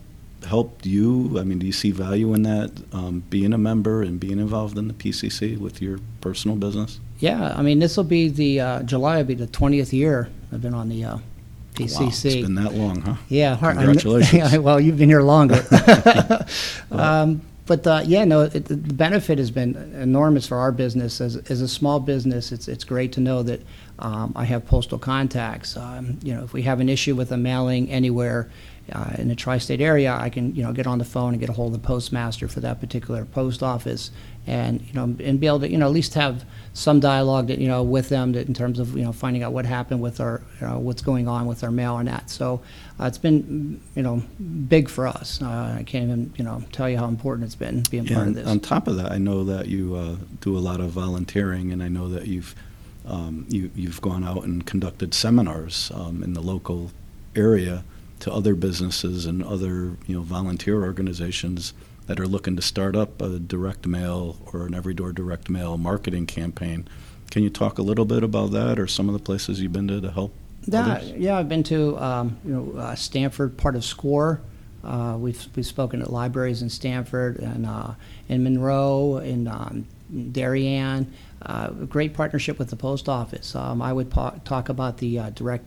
helped 0.48 0.88
you? 0.88 1.38
I 1.40 1.44
mean, 1.44 1.60
do 1.60 1.68
you 1.68 1.74
see 1.74 1.92
value 1.92 2.34
in 2.34 2.42
that, 2.42 2.72
um, 2.92 3.24
being 3.30 3.54
a 3.54 3.58
member 3.60 4.02
and 4.02 4.20
being 4.20 4.40
involved 4.40 4.80
in 4.80 4.88
the 4.88 4.96
PCC 4.96 5.60
with 5.60 5.80
your 5.80 6.00
personal 6.22 6.58
business? 6.58 7.00
Yeah, 7.20 7.54
I 7.56 7.62
mean 7.62 7.78
this 7.78 7.98
will 7.98 8.04
be 8.04 8.30
the 8.30 8.60
uh, 8.60 8.82
July 8.82 9.18
will 9.18 9.26
be 9.26 9.36
the 9.36 9.46
twentieth 9.46 9.94
year 9.94 10.30
I've 10.52 10.64
been 10.64 10.74
on 10.74 10.90
the 10.90 11.04
uh. 11.04 11.18
Wow, 11.80 11.86
it's 12.08 12.24
been 12.24 12.56
that 12.56 12.74
long, 12.74 13.02
huh? 13.02 13.16
Yeah, 13.30 13.56
hard- 13.56 13.78
Congratulations. 13.78 14.54
yeah, 14.54 14.58
well, 14.68 14.80
you've 14.80 14.98
been 14.98 15.10
here 15.10 15.22
longer. 15.22 15.64
um, 16.92 17.42
but 17.66 17.88
uh, 17.88 18.02
yeah, 18.06 18.26
no, 18.26 18.42
it, 18.42 18.66
the 18.66 18.76
benefit 18.76 19.38
has 19.38 19.50
been 19.50 19.76
enormous 19.96 20.46
for 20.48 20.58
our 20.58 20.72
business. 20.72 21.22
As, 21.22 21.38
as 21.38 21.62
a 21.62 21.68
small 21.68 22.00
business, 22.00 22.52
it's 22.52 22.68
it's 22.68 22.84
great 22.84 23.14
to 23.14 23.22
know 23.22 23.42
that 23.44 23.62
um, 24.00 24.34
I 24.36 24.44
have 24.46 24.66
postal 24.66 24.98
contacts. 25.00 25.78
Um, 25.78 26.20
you 26.24 26.34
know, 26.34 26.44
if 26.44 26.52
we 26.52 26.64
have 26.64 26.82
an 26.82 26.90
issue 26.90 27.16
with 27.16 27.32
a 27.32 27.38
mailing 27.38 27.90
anywhere 27.90 28.50
uh, 28.92 29.14
in 29.18 29.30
the 29.30 29.36
tri-state 29.36 29.80
area, 29.80 30.14
I 30.14 30.30
can 30.30 30.54
you 30.56 30.64
know 30.64 30.74
get 30.74 30.88
on 30.88 30.98
the 30.98 31.06
phone 31.06 31.34
and 31.34 31.40
get 31.40 31.50
a 31.50 31.54
hold 31.54 31.74
of 31.74 31.82
the 31.82 31.88
postmaster 31.88 32.50
for 32.50 32.60
that 32.60 32.82
particular 32.82 33.24
post 33.24 33.64
office, 33.64 34.12
and 34.46 34.82
you 34.82 34.94
know 34.94 35.04
and 35.04 35.40
be 35.40 35.48
able 35.48 35.60
to 35.60 35.70
you 35.70 35.78
know 35.78 35.86
at 35.86 35.92
least 35.92 36.14
have 36.14 36.46
some 36.74 37.00
dialogue 37.00 37.48
that 37.48 37.60
you 37.60 37.68
know 37.68 37.84
with 37.84 38.10
them 38.10 38.32
that 38.34 38.48
in 38.48 38.54
terms 38.54 38.80
of 38.80 38.98
you 38.98 39.04
know 39.04 39.12
finding 39.12 39.44
out 39.44 39.54
what 39.54 39.66
happened 39.66 40.02
with 40.02 40.20
our 40.20 40.42
you 40.60 40.68
know, 40.68 40.80
what's 40.80 41.02
going 41.02 41.28
on 41.28 41.46
with 41.46 41.64
our 41.64 41.72
mail 41.72 41.98
and 41.98 42.08
that. 42.08 42.30
So 42.30 42.62
uh, 43.00 43.06
it's 43.06 43.18
been 43.18 43.82
you 43.96 44.04
know 44.04 44.22
big 44.68 44.90
for 44.90 45.08
us. 45.08 45.42
Uh, 45.42 45.78
I 45.80 45.84
can't 45.84 46.06
even 46.06 46.34
you 46.36 46.44
know 46.44 46.64
tell 46.72 46.90
you 46.90 46.98
how 46.98 47.08
important 47.08 47.46
it's 47.46 47.56
been 47.56 47.84
being 47.90 48.06
part 48.06 48.28
of 48.28 48.36
this. 48.36 48.48
on 48.48 48.60
top 48.60 48.88
of 48.88 48.98
that, 48.98 49.12
I 49.12 49.18
know 49.18 49.44
that 49.46 49.68
you 49.68 49.96
uh, 49.96 50.16
do 50.42 50.58
a 50.58 50.60
lot 50.60 50.80
of 50.80 50.90
volunteering, 50.90 51.72
and 51.72 51.82
I 51.82 51.88
know 51.88 52.10
that 52.10 52.28
you've 52.28 52.56
um, 53.06 53.46
you, 53.50 53.70
you've 53.76 54.02
gone 54.02 54.24
out 54.24 54.44
and 54.44 54.66
conducted 54.66 55.14
seminars 55.14 55.92
um, 55.94 56.24
in 56.24 56.34
the 56.34 56.42
local 56.42 56.92
area 57.36 57.84
to 58.20 58.32
other 58.32 58.56
businesses 58.56 59.26
and 59.26 59.44
other 59.44 59.98
you 60.08 60.16
know 60.16 60.22
volunteer 60.22 60.84
organizations 60.84 61.74
that 62.08 62.20
are 62.20 62.28
looking 62.28 62.56
to 62.56 62.62
start 62.62 62.96
up 62.96 63.22
a 63.22 63.40
direct 63.40 63.88
mail 63.88 64.38
or 64.52 64.66
an 64.66 64.74
every 64.74 64.94
door 64.94 65.12
direct 65.12 65.50
mail 65.50 65.78
marketing 65.78 66.26
campaign. 66.26 66.88
Can 67.32 67.44
you 67.44 67.50
talk 67.50 67.78
a 67.78 67.82
little 67.82 68.06
bit 68.06 68.24
about 68.24 68.52
that, 68.52 68.80
or 68.80 68.88
some 68.88 69.10
of 69.10 69.14
the 69.14 69.20
places 69.20 69.62
you've 69.62 69.74
been 69.74 69.88
to 69.88 70.02
to 70.02 70.12
help? 70.12 70.34
Yeah, 70.66 70.82
others? 70.82 71.12
yeah, 71.12 71.38
I've 71.38 71.50
been 71.50 71.64
to 71.64 71.98
um, 71.98 72.38
you 72.46 72.54
know 72.54 72.80
uh, 72.80 72.96
Stamford, 72.96 73.58
part 73.58 73.76
of 73.76 73.84
SCORE. 73.84 74.42
Uh, 74.84 75.16
we've 75.18 75.48
we've 75.56 75.66
spoken 75.66 76.02
at 76.02 76.12
libraries 76.12 76.62
in 76.62 76.70
Stamford 76.70 77.40
and 77.40 77.66
uh, 77.66 77.94
in 78.30 78.44
Monroe 78.44 79.18
in 79.18 79.48
um, 79.48 79.88
Darien. 80.32 81.12
Uh, 81.42 81.70
great 81.70 82.14
partnership 82.14 82.60
with 82.60 82.70
the 82.70 82.76
post 82.76 83.10
office. 83.10 83.56
Um, 83.56 83.82
I 83.82 83.92
would 83.92 84.12
talk 84.12 84.70
about 84.70 84.98
the 84.98 85.20
uh, 85.20 85.30
direct 85.32 85.66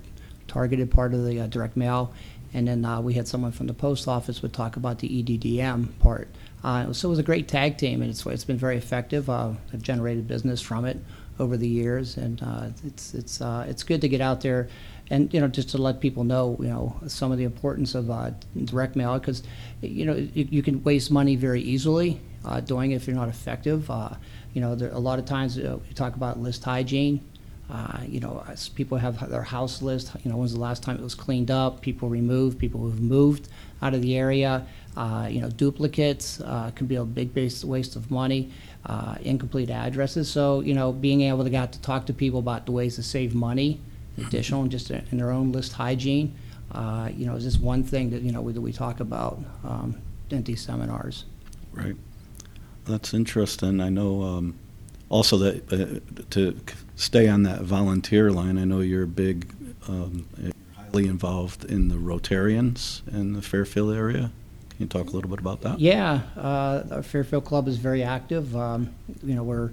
targeted 0.49 0.91
part 0.91 1.15
of 1.15 1.25
the 1.25 1.41
uh, 1.41 1.47
direct 1.47 1.77
mail, 1.77 2.13
and 2.55 2.69
then 2.69 2.85
uh, 2.85 3.01
we 3.01 3.15
had 3.15 3.29
someone 3.29 3.53
from 3.53 3.67
the 3.67 3.75
post 3.75 4.09
office 4.09 4.43
would 4.43 4.53
talk 4.53 4.77
about 4.77 4.99
the 5.01 5.23
EDDM 5.23 5.99
part. 5.99 6.29
Uh, 6.65 6.93
so 6.93 7.09
it 7.09 7.11
was 7.11 7.19
a 7.19 7.23
great 7.23 7.49
tag 7.49 7.79
team, 7.79 8.03
and 8.03 8.11
it's 8.11 8.25
it's 8.27 8.45
been 8.45 8.57
very 8.57 8.77
effective. 8.77 9.29
Uh, 9.31 9.53
I've 9.73 9.83
generated 9.83 10.27
business 10.27 10.61
from 10.61 10.85
it 10.85 10.99
over 11.39 11.57
the 11.57 11.69
years, 11.69 12.17
and 12.17 12.43
uh, 12.43 12.69
it's 12.85 13.15
it's 13.15 13.41
uh, 13.41 13.67
it's 13.69 13.83
good 13.83 14.01
to 14.01 14.09
get 14.09 14.21
out 14.21 14.41
there, 14.41 14.69
and 15.11 15.33
you 15.33 15.41
know 15.41 15.49
just 15.49 15.71
to 15.71 15.79
let 15.79 16.01
people 16.01 16.25
know 16.25 16.57
you 16.61 16.69
know 16.69 16.97
some 17.07 17.31
of 17.31 17.39
the 17.39 17.45
importance 17.45 17.95
of 17.95 18.11
uh, 18.11 18.31
direct 18.65 18.97
mail 18.97 19.19
because 19.19 19.43
you 19.81 20.07
know 20.07 20.15
you, 20.15 20.49
you 20.51 20.63
can 20.63 20.83
waste 20.83 21.11
money 21.11 21.37
very 21.37 21.61
easily 21.61 22.21
uh, 22.47 22.61
doing 22.61 22.93
it 22.93 22.97
if 22.97 23.07
you're 23.07 23.17
not 23.17 23.29
effective. 23.29 23.91
Uh, 23.91 24.11
you 24.55 24.61
know, 24.61 24.75
there, 24.75 24.91
a 24.91 24.99
lot 24.99 25.19
of 25.19 25.25
times 25.25 25.59
uh, 25.59 25.79
we 25.87 25.95
talk 25.95 26.17
about 26.17 26.39
list 26.39 26.65
hygiene. 26.65 27.21
Uh, 27.69 28.01
you 28.07 28.21
know, 28.21 28.45
as 28.49 28.69
people 28.69 28.97
have 28.97 29.29
their 29.29 29.43
house 29.43 29.83
list. 29.83 30.13
You 30.23 30.31
know, 30.31 30.37
when's 30.37 30.55
the 30.55 30.61
last 30.61 30.85
time 30.85 30.97
it 30.97 31.03
was 31.03 31.17
cleaned 31.17 31.51
up? 31.51 31.81
People 31.81 32.09
removed. 32.09 32.59
People 32.59 32.81
who've 32.81 33.01
moved 33.01 33.49
out 33.83 33.93
of 33.93 34.03
the 34.03 34.17
area. 34.17 34.65
Uh, 34.97 35.27
you 35.31 35.41
know, 35.41 35.51
duplicates 35.51 36.41
uh, 36.43 36.71
can 36.75 36.87
be 36.87 36.95
a 36.95 37.05
big 37.05 37.35
base 37.35 37.65
waste 37.65 37.97
of 37.97 38.11
money. 38.11 38.53
Uh, 38.85 39.17
incomplete 39.23 39.69
addresses. 39.69 40.31
So, 40.31 40.61
you 40.61 40.75
know, 40.75 40.93
being 40.93 41.23
able 41.23 41.43
to 41.43 41.51
get 41.51 41.73
to 41.73 41.81
talk 41.81 42.07
to 42.07 42.15
people 42.15 42.39
about 42.39 42.67
the 42.67 42.73
ways 42.73 42.95
to 42.97 43.03
save 43.03 43.35
money, 43.35 43.81
additional, 44.17 44.63
and 44.63 44.71
just 44.71 44.91
in 44.91 45.19
their 45.19 45.33
own 45.33 45.51
list 45.51 45.73
hygiene. 45.73 46.37
Uh, 46.71 47.11
you 47.17 47.27
know, 47.27 47.35
is 47.35 47.45
just 47.45 47.61
one 47.61 47.83
thing 47.83 48.11
that 48.11 48.23
you 48.23 48.33
know 48.33 48.41
we, 48.41 48.53
that 48.53 48.61
we 48.61 48.73
talk 48.73 49.01
about 49.01 49.41
um, 49.65 50.01
in 50.31 50.43
these 50.45 50.61
seminars. 50.61 51.25
Right. 51.73 51.97
That's 52.85 53.13
interesting. 53.15 53.81
I 53.81 53.89
know 53.89 54.23
um, 54.23 54.59
also 55.09 55.37
that 55.39 55.73
uh, 55.73 56.23
to 56.31 56.59
stay 56.97 57.29
on 57.29 57.43
that 57.45 57.63
volunteer 57.63 58.31
line, 58.31 58.59
I 58.59 58.65
know 58.65 58.81
you're 58.81 59.07
big, 59.07 59.53
um, 59.89 60.27
highly 60.77 61.07
involved 61.07 61.65
in 61.65 61.89
the 61.89 61.97
Rotarians 61.97 63.07
in 63.13 63.33
the 63.35 63.43
Fairfield 63.43 63.95
area. 63.95 64.31
Can 64.71 64.79
you 64.81 64.87
talk 64.87 65.09
a 65.09 65.11
little 65.11 65.31
bit 65.31 65.39
about 65.39 65.63
that? 65.63 65.81
Yeah, 65.81 66.21
uh, 66.37 66.83
our 66.91 67.03
Fairfield 67.03 67.45
Club 67.45 67.67
is 67.67 67.79
very 67.79 68.03
active. 68.03 68.55
Um, 68.57 68.95
you 69.23 69.35
know, 69.35 69.43
we're 69.43 69.71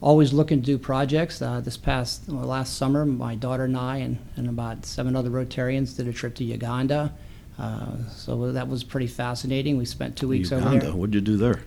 always 0.00 0.32
looking 0.32 0.60
to 0.60 0.66
do 0.66 0.78
projects. 0.78 1.42
Uh, 1.42 1.60
this 1.60 1.76
past 1.76 2.24
well, 2.28 2.44
last 2.44 2.76
summer, 2.76 3.04
my 3.04 3.34
daughter 3.34 3.64
and 3.64 3.76
I 3.76 3.98
and, 3.98 4.18
and 4.36 4.48
about 4.48 4.86
seven 4.86 5.16
other 5.16 5.30
Rotarians 5.30 5.96
did 5.96 6.06
a 6.06 6.12
trip 6.12 6.34
to 6.36 6.44
Uganda. 6.44 7.12
Uh, 7.58 7.96
so 8.10 8.52
that 8.52 8.68
was 8.68 8.84
pretty 8.84 9.06
fascinating. 9.06 9.78
We 9.78 9.86
spent 9.86 10.16
two 10.16 10.28
weeks 10.28 10.52
over 10.52 10.62
Uganda. 10.62 10.86
there. 10.86 10.94
What'd 10.94 11.14
you 11.14 11.20
do 11.22 11.36
there? 11.36 11.62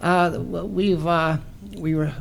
Uh, 0.00 0.38
well, 0.40 0.66
we've 0.66 1.06
uh, 1.06 1.36
we 1.76 1.94
were 1.94 2.12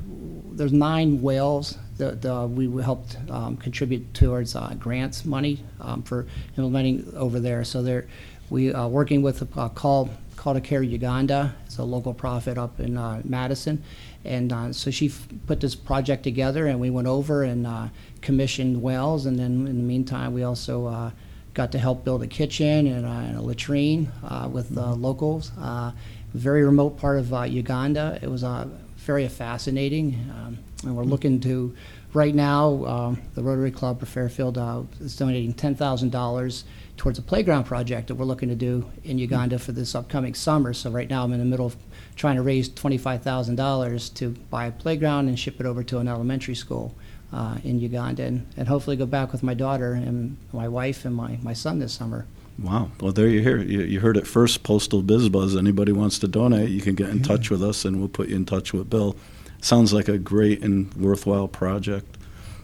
there's 0.55 0.73
nine 0.73 1.21
wells 1.21 1.77
that 1.97 2.25
uh, 2.25 2.47
we 2.47 2.81
helped 2.81 3.17
um, 3.29 3.57
contribute 3.57 4.13
towards 4.13 4.55
uh, 4.55 4.73
grants 4.79 5.25
money 5.25 5.63
um, 5.81 6.03
for 6.03 6.27
implementing 6.57 7.11
over 7.15 7.39
there. 7.39 7.63
So 7.63 8.03
we 8.49 8.73
are 8.73 8.87
working 8.87 9.21
with 9.21 9.57
uh, 9.57 9.69
Call 9.69 10.09
Call 10.35 10.53
to 10.55 10.61
Care 10.61 10.83
Uganda. 10.83 11.55
It's 11.65 11.77
a 11.77 11.83
local 11.83 12.13
profit 12.13 12.57
up 12.57 12.79
in 12.79 12.97
uh, 12.97 13.21
Madison, 13.23 13.83
and 14.25 14.51
uh, 14.51 14.73
so 14.73 14.91
she 14.91 15.07
f- 15.07 15.27
put 15.47 15.61
this 15.61 15.75
project 15.75 16.23
together, 16.23 16.67
and 16.67 16.79
we 16.79 16.89
went 16.89 17.07
over 17.07 17.43
and 17.43 17.65
uh, 17.65 17.87
commissioned 18.21 18.81
wells, 18.81 19.25
and 19.25 19.39
then 19.39 19.67
in 19.67 19.77
the 19.77 19.83
meantime 19.83 20.33
we 20.33 20.43
also. 20.43 20.87
Uh, 20.87 21.11
Got 21.55 21.71
to 21.73 21.77
help 21.77 22.03
build 22.03 22.23
a 22.23 22.27
kitchen 22.27 22.87
and, 22.87 23.05
uh, 23.05 23.09
and 23.09 23.37
a 23.37 23.41
latrine 23.43 24.11
uh, 24.23 24.49
with 24.51 24.75
uh, 24.75 24.93
locals. 24.95 25.51
Uh, 25.61 25.91
very 26.33 26.63
remote 26.63 26.97
part 26.97 27.19
of 27.19 27.31
uh, 27.31 27.43
Uganda. 27.43 28.17
It 28.23 28.27
was 28.27 28.43
uh, 28.43 28.67
very 29.03 29.27
fascinating, 29.27 30.29
um, 30.31 30.57
and 30.83 30.95
we're 30.95 31.03
looking 31.03 31.39
to. 31.41 31.75
Right 32.13 32.35
now, 32.35 32.85
um, 32.85 33.21
the 33.33 33.41
Rotary 33.41 33.71
Club 33.71 34.03
of 34.03 34.07
Fairfield 34.07 34.57
uh, 34.57 34.83
is 34.99 35.15
donating 35.17 35.53
ten 35.53 35.73
thousand 35.75 36.11
dollars 36.11 36.63
towards 36.95 37.17
a 37.17 37.23
playground 37.23 37.63
project 37.63 38.07
that 38.07 38.15
we're 38.15 38.25
looking 38.25 38.49
to 38.49 38.55
do 38.55 38.85
in 39.03 39.17
Uganda 39.17 39.57
for 39.57 39.71
this 39.71 39.95
upcoming 39.95 40.35
summer. 40.35 40.73
So 40.73 40.91
right 40.91 41.09
now, 41.09 41.23
I'm 41.23 41.33
in 41.33 41.39
the 41.39 41.45
middle 41.45 41.65
of 41.65 41.75
trying 42.15 42.35
to 42.35 42.43
raise 42.43 42.69
twenty-five 42.69 43.23
thousand 43.23 43.55
dollars 43.55 44.09
to 44.11 44.29
buy 44.51 44.67
a 44.67 44.71
playground 44.71 45.27
and 45.27 45.39
ship 45.39 45.59
it 45.59 45.65
over 45.65 45.83
to 45.85 45.97
an 45.97 46.07
elementary 46.07 46.53
school 46.53 46.93
uh, 47.31 47.57
in 47.63 47.79
Uganda, 47.79 48.23
and, 48.25 48.45
and 48.57 48.67
hopefully 48.67 48.95
go 48.95 49.07
back 49.07 49.31
with 49.31 49.41
my 49.41 49.55
daughter 49.55 49.93
and 49.93 50.37
my 50.51 50.67
wife 50.67 51.05
and 51.05 51.15
my, 51.15 51.39
my 51.41 51.53
son 51.53 51.79
this 51.79 51.93
summer. 51.93 52.27
Wow. 52.59 52.91
Well, 53.01 53.11
there 53.11 53.27
you 53.27 53.41
hear. 53.41 53.57
You, 53.57 53.81
you 53.81 53.99
heard 53.99 54.17
it 54.17 54.27
first. 54.27 54.63
Postal 54.63 55.01
Biz 55.01 55.29
Buzz. 55.29 55.55
Anybody 55.55 55.91
wants 55.91 56.19
to 56.19 56.27
donate, 56.27 56.69
you 56.69 56.81
can 56.81 56.95
get 56.95 57.09
in 57.09 57.23
touch 57.23 57.49
with 57.49 57.63
us, 57.63 57.83
and 57.83 57.99
we'll 57.99 58.09
put 58.09 58.29
you 58.29 58.35
in 58.35 58.45
touch 58.45 58.73
with 58.73 58.89
Bill. 58.89 59.15
Sounds 59.61 59.93
like 59.93 60.07
a 60.07 60.17
great 60.17 60.61
and 60.61 60.93
worthwhile 60.93 61.47
project. 61.47 62.17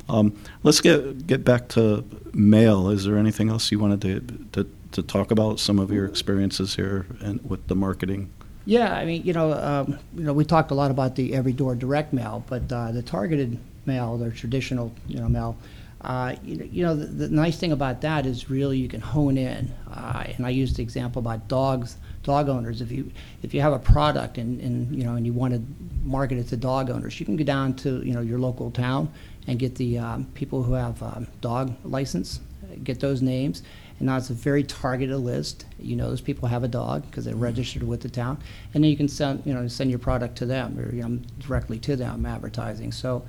Um, 0.07 0.35
let's 0.63 0.81
get 0.81 1.27
get 1.27 1.43
back 1.43 1.69
to 1.69 2.03
mail. 2.33 2.89
Is 2.89 3.05
there 3.05 3.17
anything 3.17 3.49
else 3.49 3.71
you 3.71 3.79
wanted 3.79 4.01
to, 4.01 4.63
to 4.63 4.69
to 4.91 5.03
talk 5.03 5.31
about? 5.31 5.59
Some 5.59 5.79
of 5.79 5.91
your 5.91 6.05
experiences 6.05 6.75
here 6.75 7.05
and 7.21 7.47
with 7.47 7.67
the 7.67 7.75
marketing. 7.75 8.31
Yeah, 8.65 8.93
I 8.93 9.05
mean, 9.05 9.23
you 9.23 9.33
know, 9.33 9.53
um, 9.53 9.97
you 10.13 10.23
know, 10.23 10.33
we 10.33 10.45
talked 10.45 10.71
a 10.71 10.75
lot 10.75 10.91
about 10.91 11.15
the 11.15 11.33
every 11.33 11.53
door 11.53 11.73
direct 11.75 12.13
mail, 12.13 12.43
but 12.47 12.71
uh, 12.71 12.91
the 12.91 13.01
targeted 13.01 13.59
mail, 13.85 14.17
the 14.17 14.29
traditional, 14.31 14.93
you 15.07 15.19
know, 15.19 15.29
mail. 15.29 15.57
Uh, 16.01 16.35
you, 16.43 16.55
know- 16.55 16.65
you 16.71 16.83
know, 16.83 16.95
the, 16.95 17.05
the 17.05 17.29
nice 17.29 17.57
thing 17.57 17.71
about 17.71 18.01
that 18.01 18.25
is 18.25 18.49
really 18.49 18.77
you 18.77 18.87
can 18.87 19.01
hone 19.01 19.37
in. 19.37 19.69
Uh, 19.93 20.23
and 20.37 20.45
I 20.45 20.49
used 20.49 20.77
the 20.77 20.83
example 20.83 21.19
about 21.19 21.47
dogs, 21.47 21.97
dog 22.23 22.47
owners. 22.47 22.81
If 22.81 22.91
you 22.91 23.11
if 23.43 23.53
you 23.53 23.59
have 23.61 23.73
a 23.73 23.79
product 23.79 24.37
and, 24.37 24.61
and 24.61 24.95
you 24.95 25.03
know 25.03 25.15
and 25.15 25.25
you 25.25 25.33
want 25.33 25.53
to 25.53 25.61
market 26.03 26.37
it 26.37 26.47
to 26.49 26.57
dog 26.57 26.89
owners, 26.89 27.19
you 27.19 27.25
can 27.25 27.35
go 27.35 27.43
down 27.43 27.73
to 27.77 28.01
you 28.05 28.13
know 28.13 28.21
your 28.21 28.39
local 28.39 28.71
town 28.71 29.11
and 29.47 29.59
get 29.59 29.75
the 29.75 29.97
um, 29.97 30.25
people 30.35 30.63
who 30.63 30.73
have 30.73 31.01
um, 31.03 31.27
dog 31.41 31.75
license, 31.83 32.39
get 32.83 32.99
those 32.99 33.21
names, 33.21 33.63
and 33.99 34.07
now 34.07 34.17
it's 34.17 34.29
a 34.29 34.33
very 34.33 34.63
targeted 34.63 35.17
list. 35.17 35.65
You 35.77 35.95
know 35.95 36.09
those 36.09 36.21
people 36.21 36.47
have 36.47 36.63
a 36.63 36.67
dog 36.67 37.03
because 37.03 37.25
they're 37.25 37.35
registered 37.35 37.83
with 37.83 38.01
the 38.01 38.09
town, 38.09 38.39
and 38.73 38.83
then 38.83 38.89
you 38.89 38.97
can 38.97 39.07
send 39.07 39.43
you 39.45 39.53
know 39.53 39.67
send 39.67 39.89
your 39.89 39.99
product 39.99 40.37
to 40.37 40.45
them 40.45 40.79
or 40.79 40.93
you 40.93 41.03
know 41.03 41.19
directly 41.39 41.77
to 41.79 41.95
them 41.95 42.25
advertising. 42.25 42.91
So, 42.91 43.25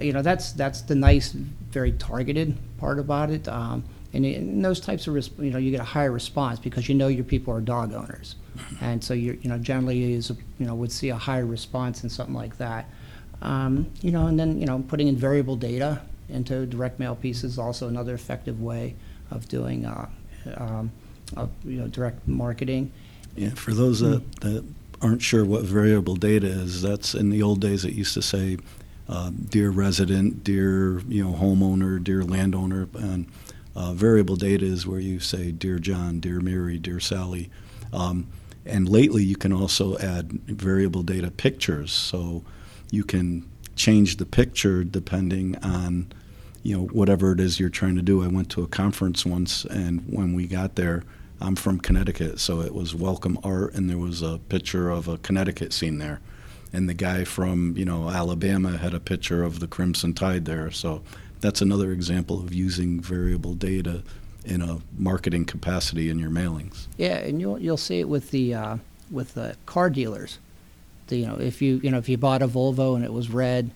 you 0.00 0.12
know 0.12 0.22
that's 0.22 0.52
that's 0.52 0.80
the 0.82 0.94
nice, 0.94 1.32
very 1.32 1.92
targeted 1.92 2.56
part 2.78 2.98
about 2.98 3.30
it. 3.30 3.46
Um, 3.48 3.84
and 4.14 4.24
in 4.24 4.62
those 4.62 4.80
types 4.80 5.06
of 5.06 5.14
you 5.38 5.50
know 5.50 5.58
you 5.58 5.70
get 5.70 5.80
a 5.80 5.84
higher 5.84 6.12
response 6.12 6.58
because 6.58 6.88
you 6.88 6.94
know 6.94 7.08
your 7.08 7.24
people 7.24 7.52
are 7.52 7.60
dog 7.60 7.92
owners, 7.92 8.36
and 8.80 9.04
so 9.04 9.12
you 9.12 9.38
you 9.42 9.50
know 9.50 9.58
generally 9.58 10.14
is 10.14 10.30
you 10.58 10.66
know 10.66 10.74
would 10.74 10.92
see 10.92 11.10
a 11.10 11.16
higher 11.16 11.46
response 11.46 12.02
in 12.02 12.08
something 12.08 12.34
like 12.34 12.56
that. 12.58 12.88
Um, 13.42 13.90
you 14.00 14.10
know, 14.10 14.26
and 14.26 14.38
then 14.38 14.58
you 14.58 14.66
know 14.66 14.82
putting 14.88 15.08
in 15.08 15.16
variable 15.16 15.56
data 15.56 16.00
into 16.30 16.64
direct 16.64 16.98
mail 16.98 17.14
pieces 17.14 17.52
is 17.52 17.58
also 17.58 17.86
another 17.88 18.14
effective 18.14 18.62
way 18.62 18.96
of 19.30 19.48
doing 19.48 19.84
uh, 19.84 20.08
um, 20.56 20.90
of, 21.36 21.50
you 21.64 21.78
know 21.78 21.88
direct 21.88 22.26
marketing. 22.26 22.92
Yeah, 23.36 23.50
for 23.50 23.72
those 23.74 24.00
that, 24.00 24.22
that 24.42 24.64
aren't 25.00 25.22
sure 25.22 25.44
what 25.44 25.62
variable 25.62 26.14
data 26.14 26.46
is, 26.46 26.82
that's 26.82 27.14
in 27.14 27.30
the 27.30 27.42
old 27.42 27.60
days 27.60 27.84
it 27.84 27.94
used 27.94 28.14
to 28.14 28.22
say, 28.22 28.58
uh, 29.08 29.30
dear 29.50 29.70
resident, 29.70 30.44
dear 30.44 31.00
you 31.00 31.24
know 31.24 31.32
homeowner, 31.32 32.02
dear 32.02 32.22
landowner, 32.22 32.88
and 32.94 33.26
uh, 33.74 33.92
variable 33.92 34.36
data 34.36 34.64
is 34.64 34.86
where 34.86 35.00
you 35.00 35.18
say, 35.18 35.50
dear 35.50 35.78
John, 35.78 36.20
dear 36.20 36.40
Mary, 36.40 36.78
dear 36.78 37.00
Sally. 37.00 37.50
Um, 37.92 38.28
and 38.66 38.88
lately, 38.88 39.22
you 39.22 39.36
can 39.36 39.52
also 39.52 39.98
add 39.98 40.32
variable 40.32 41.02
data 41.02 41.30
pictures, 41.30 41.92
so 41.92 42.42
you 42.90 43.04
can 43.04 43.48
change 43.76 44.16
the 44.16 44.26
picture 44.26 44.84
depending 44.84 45.56
on 45.56 46.12
you 46.64 46.76
know 46.76 46.86
whatever 46.86 47.30
it 47.30 47.38
is 47.38 47.60
you're 47.60 47.68
trying 47.68 47.94
to 47.94 48.02
do. 48.02 48.24
I 48.24 48.26
went 48.26 48.50
to 48.50 48.62
a 48.62 48.66
conference 48.66 49.24
once, 49.24 49.64
and 49.66 50.02
when 50.08 50.34
we 50.34 50.46
got 50.46 50.74
there, 50.74 51.04
I'm 51.40 51.54
from 51.54 51.78
Connecticut, 51.78 52.40
so 52.40 52.60
it 52.62 52.74
was 52.74 52.94
welcome 52.94 53.38
art, 53.44 53.74
and 53.74 53.88
there 53.88 53.98
was 53.98 54.22
a 54.22 54.40
picture 54.48 54.90
of 54.90 55.06
a 55.06 55.18
Connecticut 55.18 55.72
scene 55.72 55.98
there, 55.98 56.20
and 56.72 56.88
the 56.88 56.94
guy 56.94 57.24
from 57.24 57.76
you 57.76 57.84
know 57.84 58.08
Alabama 58.08 58.78
had 58.78 58.94
a 58.94 59.00
picture 59.00 59.44
of 59.44 59.60
the 59.60 59.68
Crimson 59.68 60.14
Tide 60.14 60.46
there. 60.46 60.70
So 60.70 61.02
that's 61.40 61.60
another 61.60 61.92
example 61.92 62.40
of 62.40 62.54
using 62.54 62.98
variable 62.98 63.54
data 63.54 64.02
in 64.46 64.62
a 64.62 64.78
marketing 64.96 65.44
capacity 65.44 66.08
in 66.08 66.18
your 66.18 66.30
mailings. 66.30 66.86
Yeah, 66.96 67.18
and 67.18 67.40
you'll 67.40 67.58
you'll 67.58 67.76
see 67.76 68.00
it 68.00 68.08
with 68.08 68.30
the 68.30 68.54
uh, 68.54 68.76
with 69.10 69.34
the 69.34 69.54
car 69.66 69.90
dealers. 69.90 70.38
The, 71.08 71.18
you 71.18 71.26
know, 71.26 71.36
if 71.36 71.60
you 71.60 71.78
you 71.82 71.90
know 71.90 71.98
if 71.98 72.08
you 72.08 72.16
bought 72.16 72.40
a 72.40 72.48
Volvo 72.48 72.96
and 72.96 73.04
it 73.04 73.12
was 73.12 73.28
red, 73.28 73.70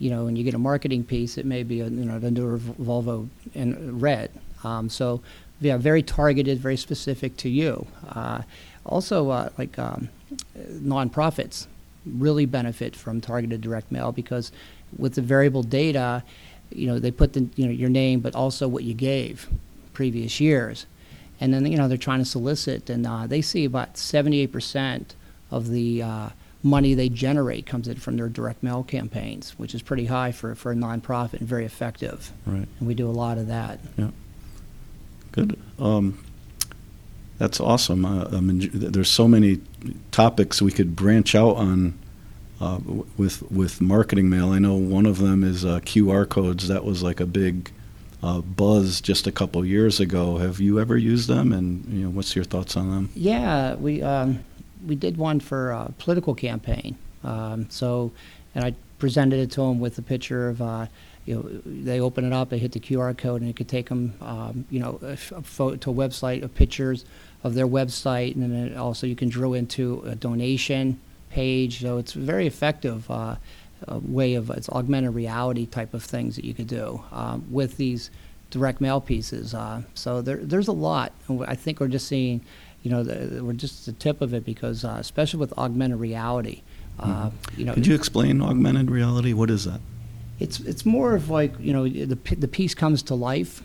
you 0.00 0.10
know, 0.10 0.26
and 0.26 0.36
you 0.36 0.42
get 0.42 0.54
a 0.54 0.58
marketing 0.58 1.04
piece, 1.04 1.38
it 1.38 1.46
may 1.46 1.62
be 1.62 1.80
a 1.80 1.84
you 1.84 2.04
know 2.04 2.18
the 2.18 2.30
newer 2.30 2.58
Volvo 2.58 3.28
in 3.54 4.00
red. 4.00 4.32
Um, 4.64 4.88
so 4.88 5.20
yeah, 5.60 5.76
very 5.76 6.02
targeted, 6.02 6.58
very 6.58 6.76
specific 6.76 7.36
to 7.38 7.48
you. 7.48 7.86
Uh, 8.08 8.42
also, 8.84 9.30
uh, 9.30 9.50
like 9.56 9.78
um, 9.78 10.08
nonprofits 10.58 11.66
really 12.04 12.46
benefit 12.46 12.96
from 12.96 13.20
targeted 13.20 13.60
direct 13.60 13.92
mail 13.92 14.10
because 14.10 14.50
with 14.96 15.14
the 15.14 15.22
variable 15.22 15.62
data, 15.62 16.24
you 16.70 16.88
know, 16.88 16.98
they 16.98 17.12
put 17.12 17.34
the 17.34 17.48
you 17.54 17.66
know 17.66 17.72
your 17.72 17.90
name, 17.90 18.18
but 18.18 18.34
also 18.34 18.66
what 18.66 18.82
you 18.82 18.94
gave 18.94 19.48
previous 19.92 20.40
years 20.40 20.86
and 21.40 21.54
then 21.54 21.66
you 21.66 21.76
know 21.76 21.88
they're 21.88 21.98
trying 21.98 22.18
to 22.18 22.24
solicit, 22.24 22.90
and 22.90 23.06
uh, 23.06 23.26
they 23.26 23.40
see 23.40 23.64
about 23.64 23.94
78% 23.94 25.14
of 25.50 25.68
the 25.70 26.02
uh, 26.02 26.28
money 26.62 26.94
they 26.94 27.08
generate 27.08 27.66
comes 27.66 27.88
in 27.88 27.96
from 27.96 28.16
their 28.16 28.28
direct 28.28 28.62
mail 28.62 28.82
campaigns, 28.82 29.58
which 29.58 29.74
is 29.74 29.82
pretty 29.82 30.06
high 30.06 30.32
for, 30.32 30.54
for 30.54 30.72
a 30.72 30.74
nonprofit 30.74 31.34
and 31.40 31.48
very 31.48 31.64
effective. 31.64 32.32
Right. 32.46 32.68
And 32.78 32.88
we 32.88 32.94
do 32.94 33.08
a 33.08 33.12
lot 33.12 33.38
of 33.38 33.46
that. 33.46 33.80
Yeah. 33.96 34.10
Good. 35.32 35.58
Um, 35.78 36.22
That's 37.38 37.60
awesome. 37.60 38.04
Uh, 38.04 38.28
I 38.32 38.40
mean, 38.40 38.68
there's 38.72 39.10
so 39.10 39.26
many 39.26 39.60
topics 40.10 40.60
we 40.60 40.72
could 40.72 40.94
branch 40.94 41.34
out 41.34 41.56
on 41.56 41.98
uh, 42.60 42.78
with 43.16 43.42
with 43.50 43.80
marketing 43.80 44.28
mail. 44.28 44.50
I 44.50 44.58
know 44.58 44.74
one 44.74 45.06
of 45.06 45.18
them 45.18 45.42
is 45.42 45.64
uh, 45.64 45.80
QR 45.80 46.28
codes. 46.28 46.68
That 46.68 46.84
was 46.84 47.02
like 47.02 47.18
a 47.18 47.26
big 47.26 47.72
uh, 48.22 48.42
buzz 48.42 49.00
just 49.00 49.26
a 49.26 49.32
couple 49.32 49.64
years 49.64 49.98
ago. 50.00 50.36
Have 50.36 50.60
you 50.60 50.78
ever 50.78 50.98
used 50.98 51.28
them? 51.28 51.52
And 51.52 51.86
you 51.86 52.04
know, 52.04 52.10
what's 52.10 52.36
your 52.36 52.44
thoughts 52.44 52.76
on 52.76 52.90
them? 52.90 53.08
Yeah, 53.14 53.76
we 53.76 54.02
um, 54.02 54.44
we 54.86 54.94
did 54.94 55.16
one 55.16 55.40
for 55.40 55.70
a 55.70 55.92
political 55.98 56.34
campaign. 56.34 56.96
Um, 57.24 57.68
so, 57.70 58.12
and 58.54 58.64
I 58.64 58.74
presented 58.98 59.40
it 59.40 59.50
to 59.52 59.62
them 59.62 59.80
with 59.80 59.98
a 59.98 60.02
picture 60.02 60.48
of. 60.48 60.62
Uh, 60.62 60.86
you 61.26 61.34
know, 61.34 61.60
they 61.64 62.00
open 62.00 62.24
it 62.24 62.32
up, 62.32 62.48
they 62.48 62.58
hit 62.58 62.72
the 62.72 62.80
QR 62.80 63.16
code, 63.16 63.42
and 63.42 63.50
it 63.50 63.54
could 63.54 63.68
take 63.68 63.88
them, 63.88 64.14
um, 64.20 64.64
you 64.70 64.80
know, 64.80 64.98
a, 65.02 65.16
photo 65.16 65.76
to 65.76 65.90
a 65.90 65.94
website 65.94 66.42
of 66.42 66.54
pictures 66.54 67.04
of 67.44 67.54
their 67.54 67.68
website, 67.68 68.34
and 68.34 68.50
then 68.50 68.76
also 68.76 69.06
you 69.06 69.14
can 69.14 69.28
drill 69.28 69.54
into 69.54 70.02
a 70.06 70.14
donation 70.14 70.98
page. 71.30 71.80
So 71.80 71.98
it's 71.98 72.14
a 72.14 72.18
very 72.18 72.46
effective 72.46 73.10
uh, 73.10 73.36
uh, 73.86 74.00
way 74.02 74.34
of 74.34 74.50
it's 74.50 74.68
augmented 74.70 75.14
reality 75.14 75.66
type 75.66 75.94
of 75.94 76.02
things 76.02 76.36
that 76.36 76.44
you 76.44 76.54
could 76.54 76.66
do 76.66 77.02
um, 77.12 77.44
with 77.50 77.76
these 77.76 78.10
direct 78.50 78.80
mail 78.80 79.00
pieces. 79.00 79.54
Uh, 79.54 79.82
so 79.94 80.22
there, 80.22 80.38
there's 80.38 80.68
a 80.68 80.72
lot. 80.72 81.12
I 81.46 81.54
think 81.54 81.80
we're 81.80 81.88
just 81.88 82.08
seeing, 82.08 82.40
you 82.82 82.90
know, 82.90 83.02
the, 83.02 83.44
we're 83.44 83.52
just 83.52 83.86
the 83.86 83.92
tip 83.92 84.20
of 84.20 84.32
it 84.34 84.44
because, 84.44 84.84
uh, 84.84 84.96
especially 84.98 85.40
with 85.40 85.52
augmented 85.58 85.98
reality, 85.98 86.62
uh, 86.98 87.30
you 87.56 87.64
know, 87.64 87.74
Could 87.74 87.86
you 87.86 87.94
explain 87.94 88.42
augmented 88.42 88.90
reality? 88.90 89.32
What 89.32 89.50
is 89.50 89.64
that? 89.64 89.80
it's 90.40 90.58
it's 90.60 90.86
more 90.86 91.14
of 91.14 91.28
like 91.28 91.52
you 91.60 91.72
know 91.72 91.86
the 91.86 92.16
the 92.34 92.48
piece 92.48 92.74
comes 92.74 93.02
to 93.04 93.14
life, 93.14 93.62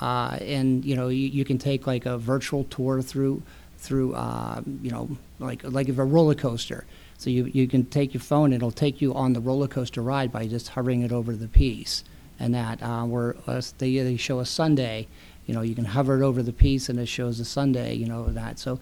uh, 0.00 0.38
and 0.40 0.84
you 0.84 0.94
know 0.94 1.08
you, 1.08 1.28
you 1.28 1.44
can 1.44 1.58
take 1.58 1.86
like 1.86 2.06
a 2.06 2.16
virtual 2.16 2.64
tour 2.64 3.02
through 3.02 3.42
through 3.78 4.14
uh, 4.14 4.62
you 4.80 4.90
know 4.90 5.10
like 5.40 5.62
like 5.64 5.88
if 5.88 5.98
a 5.98 6.04
roller 6.04 6.34
coaster. 6.34 6.84
So 7.18 7.28
you 7.28 7.44
you 7.52 7.68
can 7.68 7.84
take 7.84 8.14
your 8.14 8.20
phone, 8.20 8.52
it'll 8.52 8.72
take 8.72 9.00
you 9.00 9.14
on 9.14 9.32
the 9.32 9.40
roller 9.40 9.68
coaster 9.68 10.00
ride 10.00 10.32
by 10.32 10.46
just 10.46 10.70
hovering 10.70 11.02
it 11.02 11.12
over 11.12 11.34
the 11.34 11.48
piece, 11.48 12.04
and 12.38 12.54
that 12.54 12.82
uh, 12.82 13.04
where 13.04 13.36
uh, 13.46 13.60
they 13.78 13.98
they 13.98 14.16
show 14.16 14.38
a 14.38 14.46
Sunday. 14.46 15.08
You 15.52 15.58
know, 15.58 15.62
you 15.62 15.74
can 15.74 15.84
hover 15.84 16.22
it 16.22 16.24
over 16.24 16.42
the 16.42 16.50
piece, 16.50 16.88
and 16.88 16.98
it 16.98 17.04
shows 17.04 17.38
a 17.38 17.44
Sunday. 17.44 17.92
You 17.92 18.06
know 18.06 18.24
that. 18.28 18.58
So, 18.58 18.80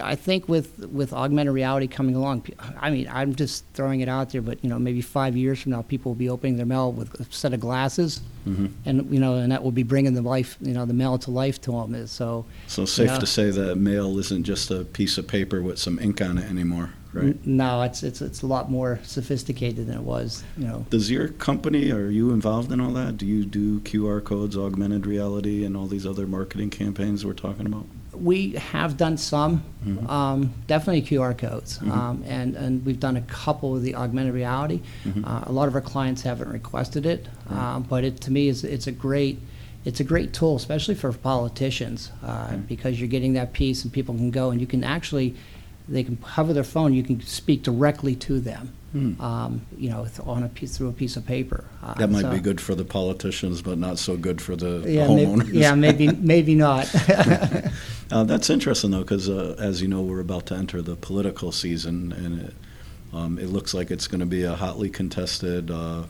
I 0.00 0.14
think 0.14 0.48
with 0.48 0.78
with 0.92 1.12
augmented 1.12 1.52
reality 1.52 1.88
coming 1.88 2.14
along, 2.14 2.46
I 2.80 2.90
mean, 2.90 3.08
I'm 3.10 3.34
just 3.34 3.64
throwing 3.74 4.02
it 4.02 4.08
out 4.08 4.30
there, 4.30 4.40
but 4.40 4.62
you 4.62 4.70
know, 4.70 4.78
maybe 4.78 5.00
five 5.00 5.36
years 5.36 5.60
from 5.60 5.72
now, 5.72 5.82
people 5.82 6.10
will 6.12 6.16
be 6.26 6.28
opening 6.28 6.58
their 6.58 6.64
mail 6.64 6.92
with 6.92 7.18
a 7.20 7.24
set 7.32 7.52
of 7.52 7.58
glasses, 7.58 8.20
hmm 8.44 8.66
and 8.86 9.12
you 9.12 9.18
know, 9.18 9.34
and 9.34 9.50
that 9.50 9.64
will 9.64 9.72
be 9.72 9.82
bringing 9.82 10.14
the 10.14 10.22
life, 10.22 10.56
you 10.60 10.72
know, 10.74 10.84
the 10.84 10.94
mail 10.94 11.18
to 11.18 11.32
life 11.32 11.60
to 11.62 11.72
them. 11.72 12.06
So, 12.06 12.44
So 12.68 12.84
safe 12.84 13.08
Yeah. 13.10 13.18
to 13.18 13.26
say 13.26 13.50
that 13.50 13.74
mail 13.76 14.16
isn't 14.20 14.44
just 14.44 14.70
a 14.70 14.84
piece 14.84 15.18
of 15.18 15.26
paper 15.26 15.60
with 15.60 15.80
some 15.80 15.98
ink 15.98 16.22
on 16.22 16.38
it 16.38 16.48
anymore, 16.48 16.90
right? 17.12 17.24
n- 17.26 17.38
no, 17.44 17.82
it's 17.82 18.02
it's 18.02 18.20
it's 18.22 18.42
a 18.42 18.46
lot 18.46 18.70
more 18.70 18.98
sophisticated 19.02 19.86
than 19.86 19.96
it 19.96 20.02
was. 20.02 20.42
You 20.56 20.66
know, 20.66 20.86
Does 20.90 21.10
your 21.10 21.28
company, 21.28 21.90
are 21.92 22.08
you 22.10 22.30
involved 22.32 22.72
in 22.72 22.80
all 22.80 22.92
that? 22.92 23.16
Do 23.16 23.26
you 23.26 23.44
do 23.44 23.80
QR 23.80 24.22
codes, 24.22 24.56
augmented 24.56 25.06
reality, 25.06 25.64
and 25.64 25.76
all 25.76 25.86
these 25.86 26.06
other 26.06 26.26
marketing 26.26 26.70
campaigns 26.70 27.24
we're 27.24 27.32
talking 27.34 27.66
about? 27.66 27.86
we 28.14 28.50
have 28.52 28.98
done 28.98 29.16
some, 29.16 29.62
Mhm. 29.86 30.06
um, 30.08 30.52
definitely 30.66 31.00
QR 31.00 31.32
codes, 31.32 31.78
Mhm. 31.78 31.90
um, 31.90 32.22
and 32.26 32.54
and 32.54 32.84
we've 32.84 33.00
done 33.00 33.16
a 33.16 33.22
couple 33.22 33.74
of 33.74 33.82
the 33.82 33.94
augmented 33.94 34.34
reality. 34.34 34.80
Mhm. 35.06 35.26
Uh, 35.26 35.44
a 35.46 35.50
lot 35.52 35.66
of 35.66 35.74
our 35.74 35.80
clients 35.80 36.20
haven't 36.22 36.50
requested 36.50 37.06
it, 37.06 37.26
Right. 37.50 37.76
um, 37.76 37.86
but 37.88 38.04
it 38.04 38.20
to 38.20 38.30
me 38.30 38.48
is 38.48 38.64
it's 38.64 38.86
a 38.86 38.92
great 38.92 39.38
it's 39.84 39.98
a 39.98 40.04
great 40.04 40.32
tool, 40.32 40.54
especially 40.54 40.94
for 40.94 41.10
politicians, 41.12 42.10
uh, 42.22 42.54
because 42.68 43.00
you're 43.00 43.08
getting 43.08 43.32
that 43.32 43.52
piece 43.52 43.82
and 43.82 43.92
people 43.92 44.14
can 44.14 44.30
go 44.30 44.50
and 44.50 44.60
you 44.60 44.66
can 44.66 44.84
actually 44.84 45.34
they 45.88 46.02
can 46.04 46.16
hover 46.22 46.52
their 46.52 46.64
phone, 46.64 46.94
you 46.94 47.02
can 47.02 47.20
speak 47.22 47.62
directly 47.62 48.14
to 48.16 48.40
them, 48.40 48.72
Hmm. 48.92 49.20
um, 49.20 49.62
you 49.76 49.90
know, 49.90 50.04
th- 50.04 50.20
on 50.26 50.42
a 50.42 50.48
piece 50.48 50.76
through 50.76 50.88
a 50.88 50.92
piece 50.92 51.16
of 51.16 51.26
paper. 51.26 51.64
Uh, 51.82 51.94
That 51.94 52.10
might 52.10 52.22
so- 52.22 52.30
be 52.30 52.40
good 52.40 52.60
for 52.60 52.74
the 52.74 52.84
politicians, 52.84 53.62
but 53.62 53.78
not 53.78 53.98
so 53.98 54.16
good 54.16 54.40
for 54.40 54.54
the 54.56 54.84
Yeah, 54.86 55.08
may- 55.08 55.24
homeowners. 55.26 55.52
yeah, 55.52 55.74
maybe 55.74 56.08
maybe 56.12 56.54
not. 56.54 56.88
Uh, 58.10 58.24
that's 58.24 58.50
interesting 58.50 58.90
though, 58.90 58.98
because 59.00 59.26
uh, 59.30 59.56
as 59.58 59.80
you 59.80 59.88
know, 59.88 60.02
we're 60.02 60.20
about 60.20 60.44
to 60.44 60.54
enter 60.54 60.82
the 60.82 60.96
political 60.96 61.50
season, 61.50 62.12
and 62.12 62.40
it, 62.42 62.54
um, 63.14 63.38
it 63.38 63.46
looks 63.48 63.72
like 63.72 63.90
it's 63.90 64.06
going 64.06 64.20
to 64.20 64.26
be 64.26 64.42
a 64.42 64.54
hotly 64.54 64.90
contested 64.90 65.70
uh, 65.70 66.02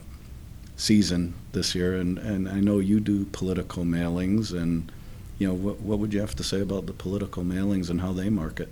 season 0.75 1.33
this 1.53 1.73
year. 1.73 1.95
And, 1.95 2.17
and 2.17 2.49
I 2.49 2.59
know 2.59 2.79
you 2.79 2.99
do 2.99 3.23
political 3.31 3.85
mailings, 3.85 4.51
and 4.51 4.91
you 5.39 5.47
know 5.47 5.53
what, 5.53 5.79
what 5.79 5.97
would 5.99 6.13
you 6.13 6.19
have 6.19 6.35
to 6.35 6.43
say 6.43 6.59
about 6.59 6.87
the 6.87 6.93
political 6.93 7.43
mailings 7.43 7.89
and 7.89 8.01
how 8.01 8.11
they 8.11 8.29
market? 8.29 8.67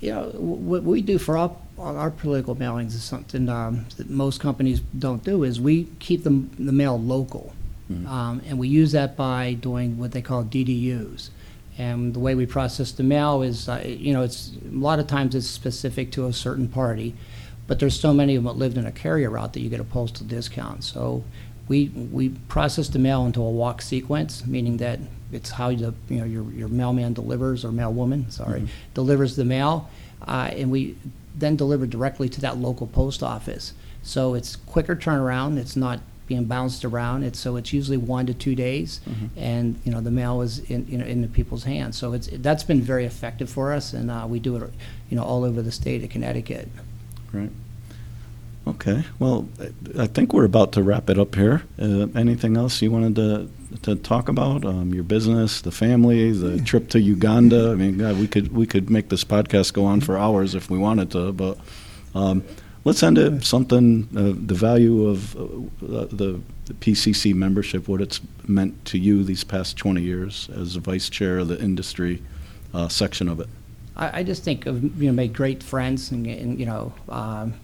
You 0.00 0.12
know, 0.12 0.30
what 0.34 0.84
we 0.84 1.02
do 1.02 1.18
for 1.18 1.36
our, 1.36 1.56
our 1.78 2.10
political 2.10 2.54
mailings 2.54 2.94
is 2.94 3.02
something 3.02 3.48
um, 3.48 3.86
that 3.96 4.08
most 4.08 4.40
companies 4.40 4.80
don't 4.96 5.24
do, 5.24 5.42
is 5.42 5.60
we 5.60 5.88
keep 5.98 6.22
the, 6.24 6.30
the 6.58 6.72
mail 6.72 6.98
local. 7.00 7.52
Mhm. 7.90 8.06
Um, 8.06 8.42
and 8.46 8.58
we 8.58 8.68
use 8.68 8.92
that 8.92 9.16
by 9.16 9.54
doing 9.54 9.98
what 9.98 10.12
they 10.12 10.22
call 10.22 10.44
DDUs. 10.44 11.30
And 11.78 12.12
the 12.12 12.18
way 12.18 12.34
we 12.34 12.44
process 12.44 12.92
the 12.92 13.02
mail 13.02 13.42
is, 13.42 13.68
uh, 13.68 13.82
you 13.86 14.12
know, 14.12 14.22
it's, 14.22 14.52
a 14.64 14.76
lot 14.76 14.98
of 14.98 15.06
times 15.06 15.34
it's 15.34 15.46
specific 15.46 16.10
to 16.12 16.26
a 16.26 16.32
certain 16.32 16.68
party, 16.68 17.14
but 17.66 17.78
there's 17.78 17.98
so 17.98 18.12
many 18.12 18.34
of 18.34 18.42
them 18.44 18.52
that 18.52 18.58
lived 18.58 18.76
in 18.76 18.84
a 18.84 18.92
carrier 18.92 19.30
route 19.30 19.52
that 19.52 19.60
you 19.60 19.68
get 19.68 19.80
a 19.80 19.84
postal 19.84 20.26
discount. 20.26 20.84
So 20.84 21.22
we, 21.68 21.88
we 21.88 22.30
process 22.48 22.88
the 22.88 22.98
mail 22.98 23.26
into 23.26 23.40
a 23.42 23.50
walk 23.50 23.82
sequence, 23.82 24.46
meaning 24.46 24.78
that 24.78 24.98
it's 25.32 25.50
how 25.50 25.68
the, 25.70 25.92
you 26.08 26.18
know, 26.18 26.24
your, 26.24 26.44
your 26.52 26.68
mailman 26.68 27.12
delivers, 27.12 27.64
or 27.64 27.68
mailwoman, 27.70 28.30
sorry, 28.32 28.62
Mhm. 28.62 28.68
delivers 28.94 29.36
the 29.36 29.44
mail, 29.44 29.88
uh, 30.26 30.50
and 30.52 30.70
we 30.70 30.96
then 31.36 31.54
deliver 31.56 31.86
directly 31.86 32.28
to 32.30 32.40
that 32.40 32.56
local 32.58 32.86
post 32.86 33.22
office. 33.22 33.72
So 34.02 34.34
it's 34.34 34.56
quicker 34.56 34.96
turnaround, 34.96 35.58
it's 35.58 35.76
not 35.76 36.00
being 36.26 36.44
bounced 36.44 36.84
around, 36.84 37.22
it's, 37.22 37.38
so 37.38 37.56
it's 37.56 37.72
usually 37.72 37.96
one 37.96 38.26
to 38.26 38.34
two 38.34 38.54
days, 38.54 39.00
Mhm. 39.08 39.28
and, 39.36 39.76
you 39.84 39.92
know, 39.92 40.00
the 40.00 40.10
mail 40.10 40.40
is 40.42 40.58
in, 40.70 40.86
you 40.88 40.98
know, 40.98 41.04
in 41.04 41.20
the 41.22 41.28
people's 41.28 41.64
hands. 41.64 41.96
So 41.96 42.12
it's, 42.14 42.28
that's 42.40 42.64
been 42.64 42.80
very 42.82 43.04
effective 43.04 43.48
for 43.50 43.72
us, 43.72 43.92
and 43.92 44.10
uh, 44.10 44.26
we 44.28 44.38
do 44.38 44.56
it, 44.56 44.70
you 45.10 45.16
know, 45.16 45.22
all 45.22 45.44
over 45.44 45.62
the 45.62 45.72
state 45.72 46.02
of 46.02 46.10
Connecticut. 46.10 46.68
Right. 47.32 47.50
Okay. 48.68 49.04
Well, 49.18 49.48
I- 49.60 50.02
I 50.02 50.06
think 50.06 50.32
we're 50.32 50.44
about 50.44 50.72
to 50.72 50.82
wrap 50.82 51.08
it 51.08 51.18
up 51.18 51.34
here. 51.34 51.62
Uh, 51.80 52.06
anything 52.14 52.56
else 52.56 52.82
you 52.82 52.90
wanted 52.90 53.16
to 53.16 53.48
to 53.82 53.94
talk 53.96 54.28
about? 54.28 54.64
Um, 54.64 54.94
your 54.94 55.02
business, 55.04 55.60
the 55.60 55.70
family, 55.70 56.32
the 56.32 56.58
trip 56.62 56.88
to 56.90 57.00
Uganda. 57.00 57.70
I 57.70 57.74
mean, 57.74 57.98
God, 57.98 58.18
we 58.18 58.26
could 58.26 58.52
we 58.52 58.66
could 58.66 58.90
make 58.90 59.08
this 59.08 59.24
podcast 59.24 59.72
go 59.72 59.84
on 59.84 60.00
for 60.00 60.16
hours 60.18 60.54
if 60.54 60.70
we 60.70 60.78
wanted 60.78 61.10
to, 61.12 61.32
but 61.32 61.58
um, 62.14 62.42
let's 62.84 63.02
end 63.02 63.18
it 63.18 63.44
something. 63.44 64.08
Uh, 64.16 64.32
the 64.46 64.54
value 64.54 65.06
of 65.06 65.36
uh, 65.36 65.40
the, 65.80 66.40
the 66.66 66.74
PCC 66.80 67.34
membership, 67.34 67.88
what 67.88 68.00
it's 68.00 68.20
meant 68.46 68.84
to 68.86 68.98
you 68.98 69.24
these 69.24 69.44
past 69.44 69.76
20 69.78 70.02
years 70.02 70.48
as 70.54 70.76
a 70.76 70.80
vice 70.80 71.08
chair 71.08 71.38
of 71.38 71.48
the 71.48 71.58
industry 71.60 72.22
uh, 72.74 72.88
section 72.88 73.28
of 73.28 73.40
it. 73.40 73.48
I, 73.96 74.20
I 74.20 74.22
just 74.22 74.44
think 74.44 74.66
of, 74.66 74.82
you 75.00 75.08
know, 75.08 75.12
made 75.14 75.32
great 75.32 75.62
friends 75.62 76.10
and, 76.10 76.26
and 76.26 76.58
you 76.60 76.66
know, 76.66 76.92
um, 77.08 77.54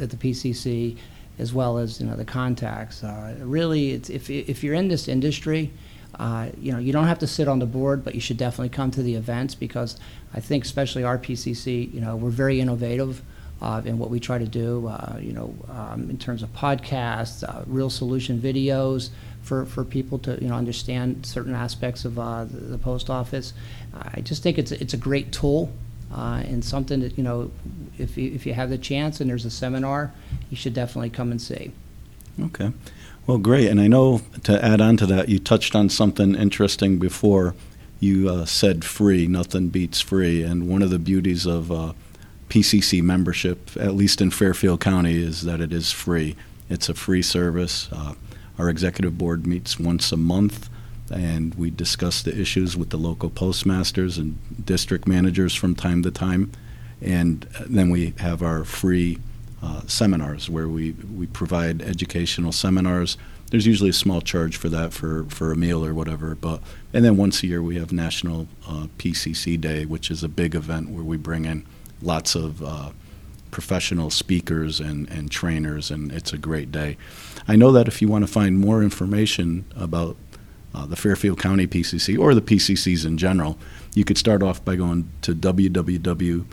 at 0.00 0.10
the 0.10 0.16
PCC 0.16 0.96
as 1.38 1.52
well 1.52 1.78
as, 1.78 2.00
you 2.00 2.06
know, 2.06 2.14
the 2.14 2.24
contacts. 2.24 3.02
Uh, 3.02 3.34
really, 3.40 3.92
it's, 3.92 4.10
if, 4.10 4.28
if 4.28 4.62
you're 4.62 4.74
in 4.74 4.88
this 4.88 5.08
industry, 5.08 5.70
uh, 6.18 6.48
you 6.60 6.72
know, 6.72 6.78
you 6.78 6.92
don't 6.92 7.06
have 7.06 7.18
to 7.20 7.26
sit 7.26 7.48
on 7.48 7.58
the 7.58 7.66
board, 7.66 8.04
but 8.04 8.14
you 8.14 8.20
should 8.20 8.36
definitely 8.36 8.68
come 8.68 8.90
to 8.90 9.02
the 9.02 9.14
events 9.14 9.54
because 9.54 9.98
I 10.34 10.40
think 10.40 10.64
especially 10.64 11.04
our 11.04 11.18
PCC, 11.18 11.92
you 11.92 12.00
know, 12.00 12.16
we're 12.16 12.30
very 12.30 12.60
innovative 12.60 13.22
uh, 13.62 13.80
in 13.84 13.98
what 13.98 14.10
we 14.10 14.20
try 14.20 14.38
to 14.38 14.46
do, 14.46 14.88
uh, 14.88 15.16
you 15.20 15.32
know, 15.32 15.54
um, 15.70 16.10
in 16.10 16.18
terms 16.18 16.42
of 16.42 16.52
podcasts, 16.52 17.44
uh, 17.44 17.62
real 17.66 17.88
solution 17.88 18.38
videos 18.38 19.10
for, 19.42 19.64
for 19.64 19.84
people 19.84 20.18
to, 20.18 20.38
you 20.42 20.48
know, 20.48 20.54
understand 20.54 21.24
certain 21.24 21.54
aspects 21.54 22.04
of 22.04 22.18
uh, 22.18 22.44
the, 22.44 22.58
the 22.58 22.78
post 22.78 23.08
office. 23.08 23.54
I 23.94 24.20
just 24.20 24.42
think 24.42 24.58
it's, 24.58 24.72
it's 24.72 24.94
a 24.94 24.98
great 24.98 25.32
tool 25.32 25.72
uh, 26.14 26.42
and 26.44 26.64
something 26.64 27.00
that, 27.00 27.16
you 27.16 27.24
know, 27.24 27.50
if 27.98 28.16
you, 28.16 28.30
if 28.32 28.46
you 28.46 28.54
have 28.54 28.70
the 28.70 28.78
chance 28.78 29.20
and 29.20 29.28
there's 29.28 29.44
a 29.44 29.50
seminar, 29.50 30.12
you 30.50 30.56
should 30.56 30.74
definitely 30.74 31.10
come 31.10 31.30
and 31.30 31.40
see. 31.40 31.72
Okay. 32.40 32.72
Well, 33.26 33.38
great. 33.38 33.68
And 33.68 33.80
I 33.80 33.86
know 33.86 34.20
to 34.44 34.64
add 34.64 34.80
on 34.80 34.96
to 34.98 35.06
that, 35.06 35.28
you 35.28 35.38
touched 35.38 35.74
on 35.74 35.88
something 35.88 36.34
interesting 36.34 36.98
before. 36.98 37.54
You 38.00 38.28
uh, 38.28 38.44
said 38.46 38.84
free, 38.84 39.26
nothing 39.26 39.68
beats 39.68 40.00
free. 40.00 40.42
And 40.42 40.68
one 40.68 40.82
of 40.82 40.90
the 40.90 40.98
beauties 40.98 41.46
of 41.46 41.70
uh, 41.70 41.92
PCC 42.48 43.00
membership, 43.00 43.70
at 43.78 43.94
least 43.94 44.20
in 44.20 44.30
Fairfield 44.30 44.80
County, 44.80 45.22
is 45.22 45.42
that 45.42 45.60
it 45.60 45.72
is 45.72 45.92
free. 45.92 46.36
It's 46.68 46.88
a 46.88 46.94
free 46.94 47.22
service. 47.22 47.88
Uh, 47.92 48.14
our 48.58 48.68
executive 48.68 49.16
board 49.16 49.46
meets 49.46 49.78
once 49.78 50.10
a 50.12 50.16
month, 50.16 50.68
and 51.12 51.54
we 51.54 51.70
discuss 51.70 52.22
the 52.22 52.38
issues 52.38 52.76
with 52.76 52.90
the 52.90 52.96
local 52.96 53.30
postmasters 53.30 54.18
and 54.18 54.38
district 54.64 55.06
managers 55.06 55.54
from 55.54 55.74
time 55.74 56.02
to 56.02 56.10
time. 56.10 56.52
And 57.00 57.42
then 57.66 57.90
we 57.90 58.14
have 58.18 58.42
our 58.42 58.64
free 58.64 59.18
uh, 59.62 59.82
seminars 59.86 60.48
where 60.48 60.68
we, 60.68 60.92
we 60.92 61.26
provide 61.26 61.82
educational 61.82 62.52
seminars 62.52 63.16
there's 63.52 63.66
usually 63.66 63.90
a 63.90 63.92
small 63.92 64.22
charge 64.22 64.56
for 64.56 64.70
that 64.70 64.94
for, 64.94 65.26
for 65.28 65.52
a 65.52 65.56
meal 65.56 65.84
or 65.84 65.92
whatever. 65.92 66.34
But 66.34 66.62
and 66.94 67.04
then 67.04 67.18
once 67.18 67.42
a 67.42 67.46
year 67.46 67.62
we 67.62 67.76
have 67.76 67.92
National 67.92 68.48
uh, 68.66 68.86
PCC 68.96 69.60
Day, 69.60 69.84
which 69.84 70.10
is 70.10 70.24
a 70.24 70.28
big 70.28 70.54
event 70.54 70.88
where 70.88 71.04
we 71.04 71.18
bring 71.18 71.44
in 71.44 71.66
lots 72.00 72.34
of 72.34 72.62
uh, 72.62 72.92
professional 73.50 74.08
speakers 74.08 74.80
and, 74.80 75.06
and 75.10 75.30
trainers, 75.30 75.90
and 75.90 76.10
it's 76.12 76.32
a 76.32 76.38
great 76.38 76.72
day. 76.72 76.96
I 77.46 77.56
know 77.56 77.72
that 77.72 77.88
if 77.88 78.00
you 78.00 78.08
want 78.08 78.26
to 78.26 78.32
find 78.32 78.58
more 78.58 78.82
information 78.82 79.66
about 79.76 80.16
uh, 80.74 80.86
the 80.86 80.96
Fairfield 80.96 81.38
County 81.38 81.66
PCC 81.66 82.18
or 82.18 82.34
the 82.34 82.40
PCCs 82.42 83.04
in 83.06 83.18
general, 83.18 83.58
you 83.94 84.04
could 84.04 84.18
start 84.18 84.42
off 84.42 84.64
by 84.64 84.76
going 84.76 85.10
to 85.22 85.34
www.pcc-ct.org. 85.34 86.46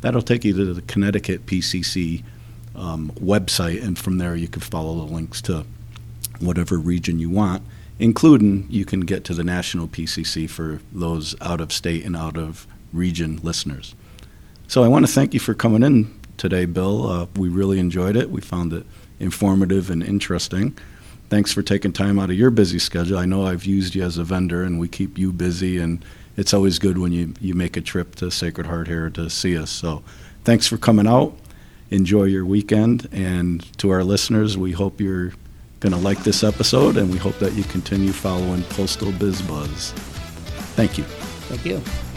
That'll 0.00 0.22
take 0.22 0.44
you 0.44 0.52
to 0.54 0.74
the 0.74 0.82
Connecticut 0.82 1.46
PCC 1.46 2.24
um, 2.74 3.12
website, 3.12 3.82
and 3.82 3.98
from 3.98 4.18
there 4.18 4.34
you 4.34 4.48
can 4.48 4.60
follow 4.60 5.06
the 5.06 5.12
links 5.12 5.40
to 5.42 5.64
whatever 6.40 6.78
region 6.78 7.18
you 7.18 7.30
want, 7.30 7.62
including 7.98 8.66
you 8.68 8.84
can 8.84 9.00
get 9.00 9.24
to 9.24 9.34
the 9.34 9.44
national 9.44 9.86
PCC 9.88 10.50
for 10.50 10.80
those 10.92 11.34
out 11.40 11.60
of 11.60 11.72
state 11.72 12.04
and 12.04 12.16
out 12.16 12.36
of 12.36 12.66
region 12.92 13.38
listeners. 13.42 13.94
So 14.66 14.82
I 14.82 14.88
want 14.88 15.06
to 15.06 15.12
thank 15.12 15.34
you 15.34 15.40
for 15.40 15.54
coming 15.54 15.82
in 15.82 16.12
today, 16.36 16.64
Bill. 16.64 17.08
Uh, 17.08 17.26
we 17.36 17.48
really 17.48 17.78
enjoyed 17.78 18.16
it. 18.16 18.30
We 18.30 18.40
found 18.40 18.72
it 18.72 18.84
informative 19.20 19.90
and 19.90 20.02
interesting. 20.02 20.76
Thanks 21.34 21.50
for 21.50 21.62
taking 21.62 21.92
time 21.92 22.20
out 22.20 22.30
of 22.30 22.36
your 22.36 22.50
busy 22.50 22.78
schedule. 22.78 23.18
I 23.18 23.24
know 23.24 23.44
I've 23.44 23.64
used 23.64 23.96
you 23.96 24.04
as 24.04 24.18
a 24.18 24.22
vendor, 24.22 24.62
and 24.62 24.78
we 24.78 24.86
keep 24.86 25.18
you 25.18 25.32
busy, 25.32 25.78
and 25.78 26.04
it's 26.36 26.54
always 26.54 26.78
good 26.78 26.96
when 26.96 27.10
you, 27.10 27.34
you 27.40 27.54
make 27.54 27.76
a 27.76 27.80
trip 27.80 28.14
to 28.14 28.30
Sacred 28.30 28.68
Heart 28.68 28.86
here 28.86 29.10
to 29.10 29.28
see 29.28 29.58
us. 29.58 29.68
So 29.68 30.04
thanks 30.44 30.68
for 30.68 30.76
coming 30.76 31.08
out. 31.08 31.36
Enjoy 31.90 32.22
your 32.22 32.46
weekend. 32.46 33.08
And 33.10 33.64
to 33.78 33.90
our 33.90 34.04
listeners, 34.04 34.56
we 34.56 34.70
hope 34.70 35.00
you're 35.00 35.32
going 35.80 35.92
to 35.92 35.98
like 35.98 36.22
this 36.22 36.44
episode, 36.44 36.96
and 36.96 37.10
we 37.10 37.18
hope 37.18 37.40
that 37.40 37.54
you 37.54 37.64
continue 37.64 38.12
following 38.12 38.62
Postal 38.62 39.10
Biz 39.10 39.42
Buzz. 39.42 39.90
Thank 40.76 40.98
you. 40.98 41.02
Thank 41.02 41.64
you. 41.64 42.13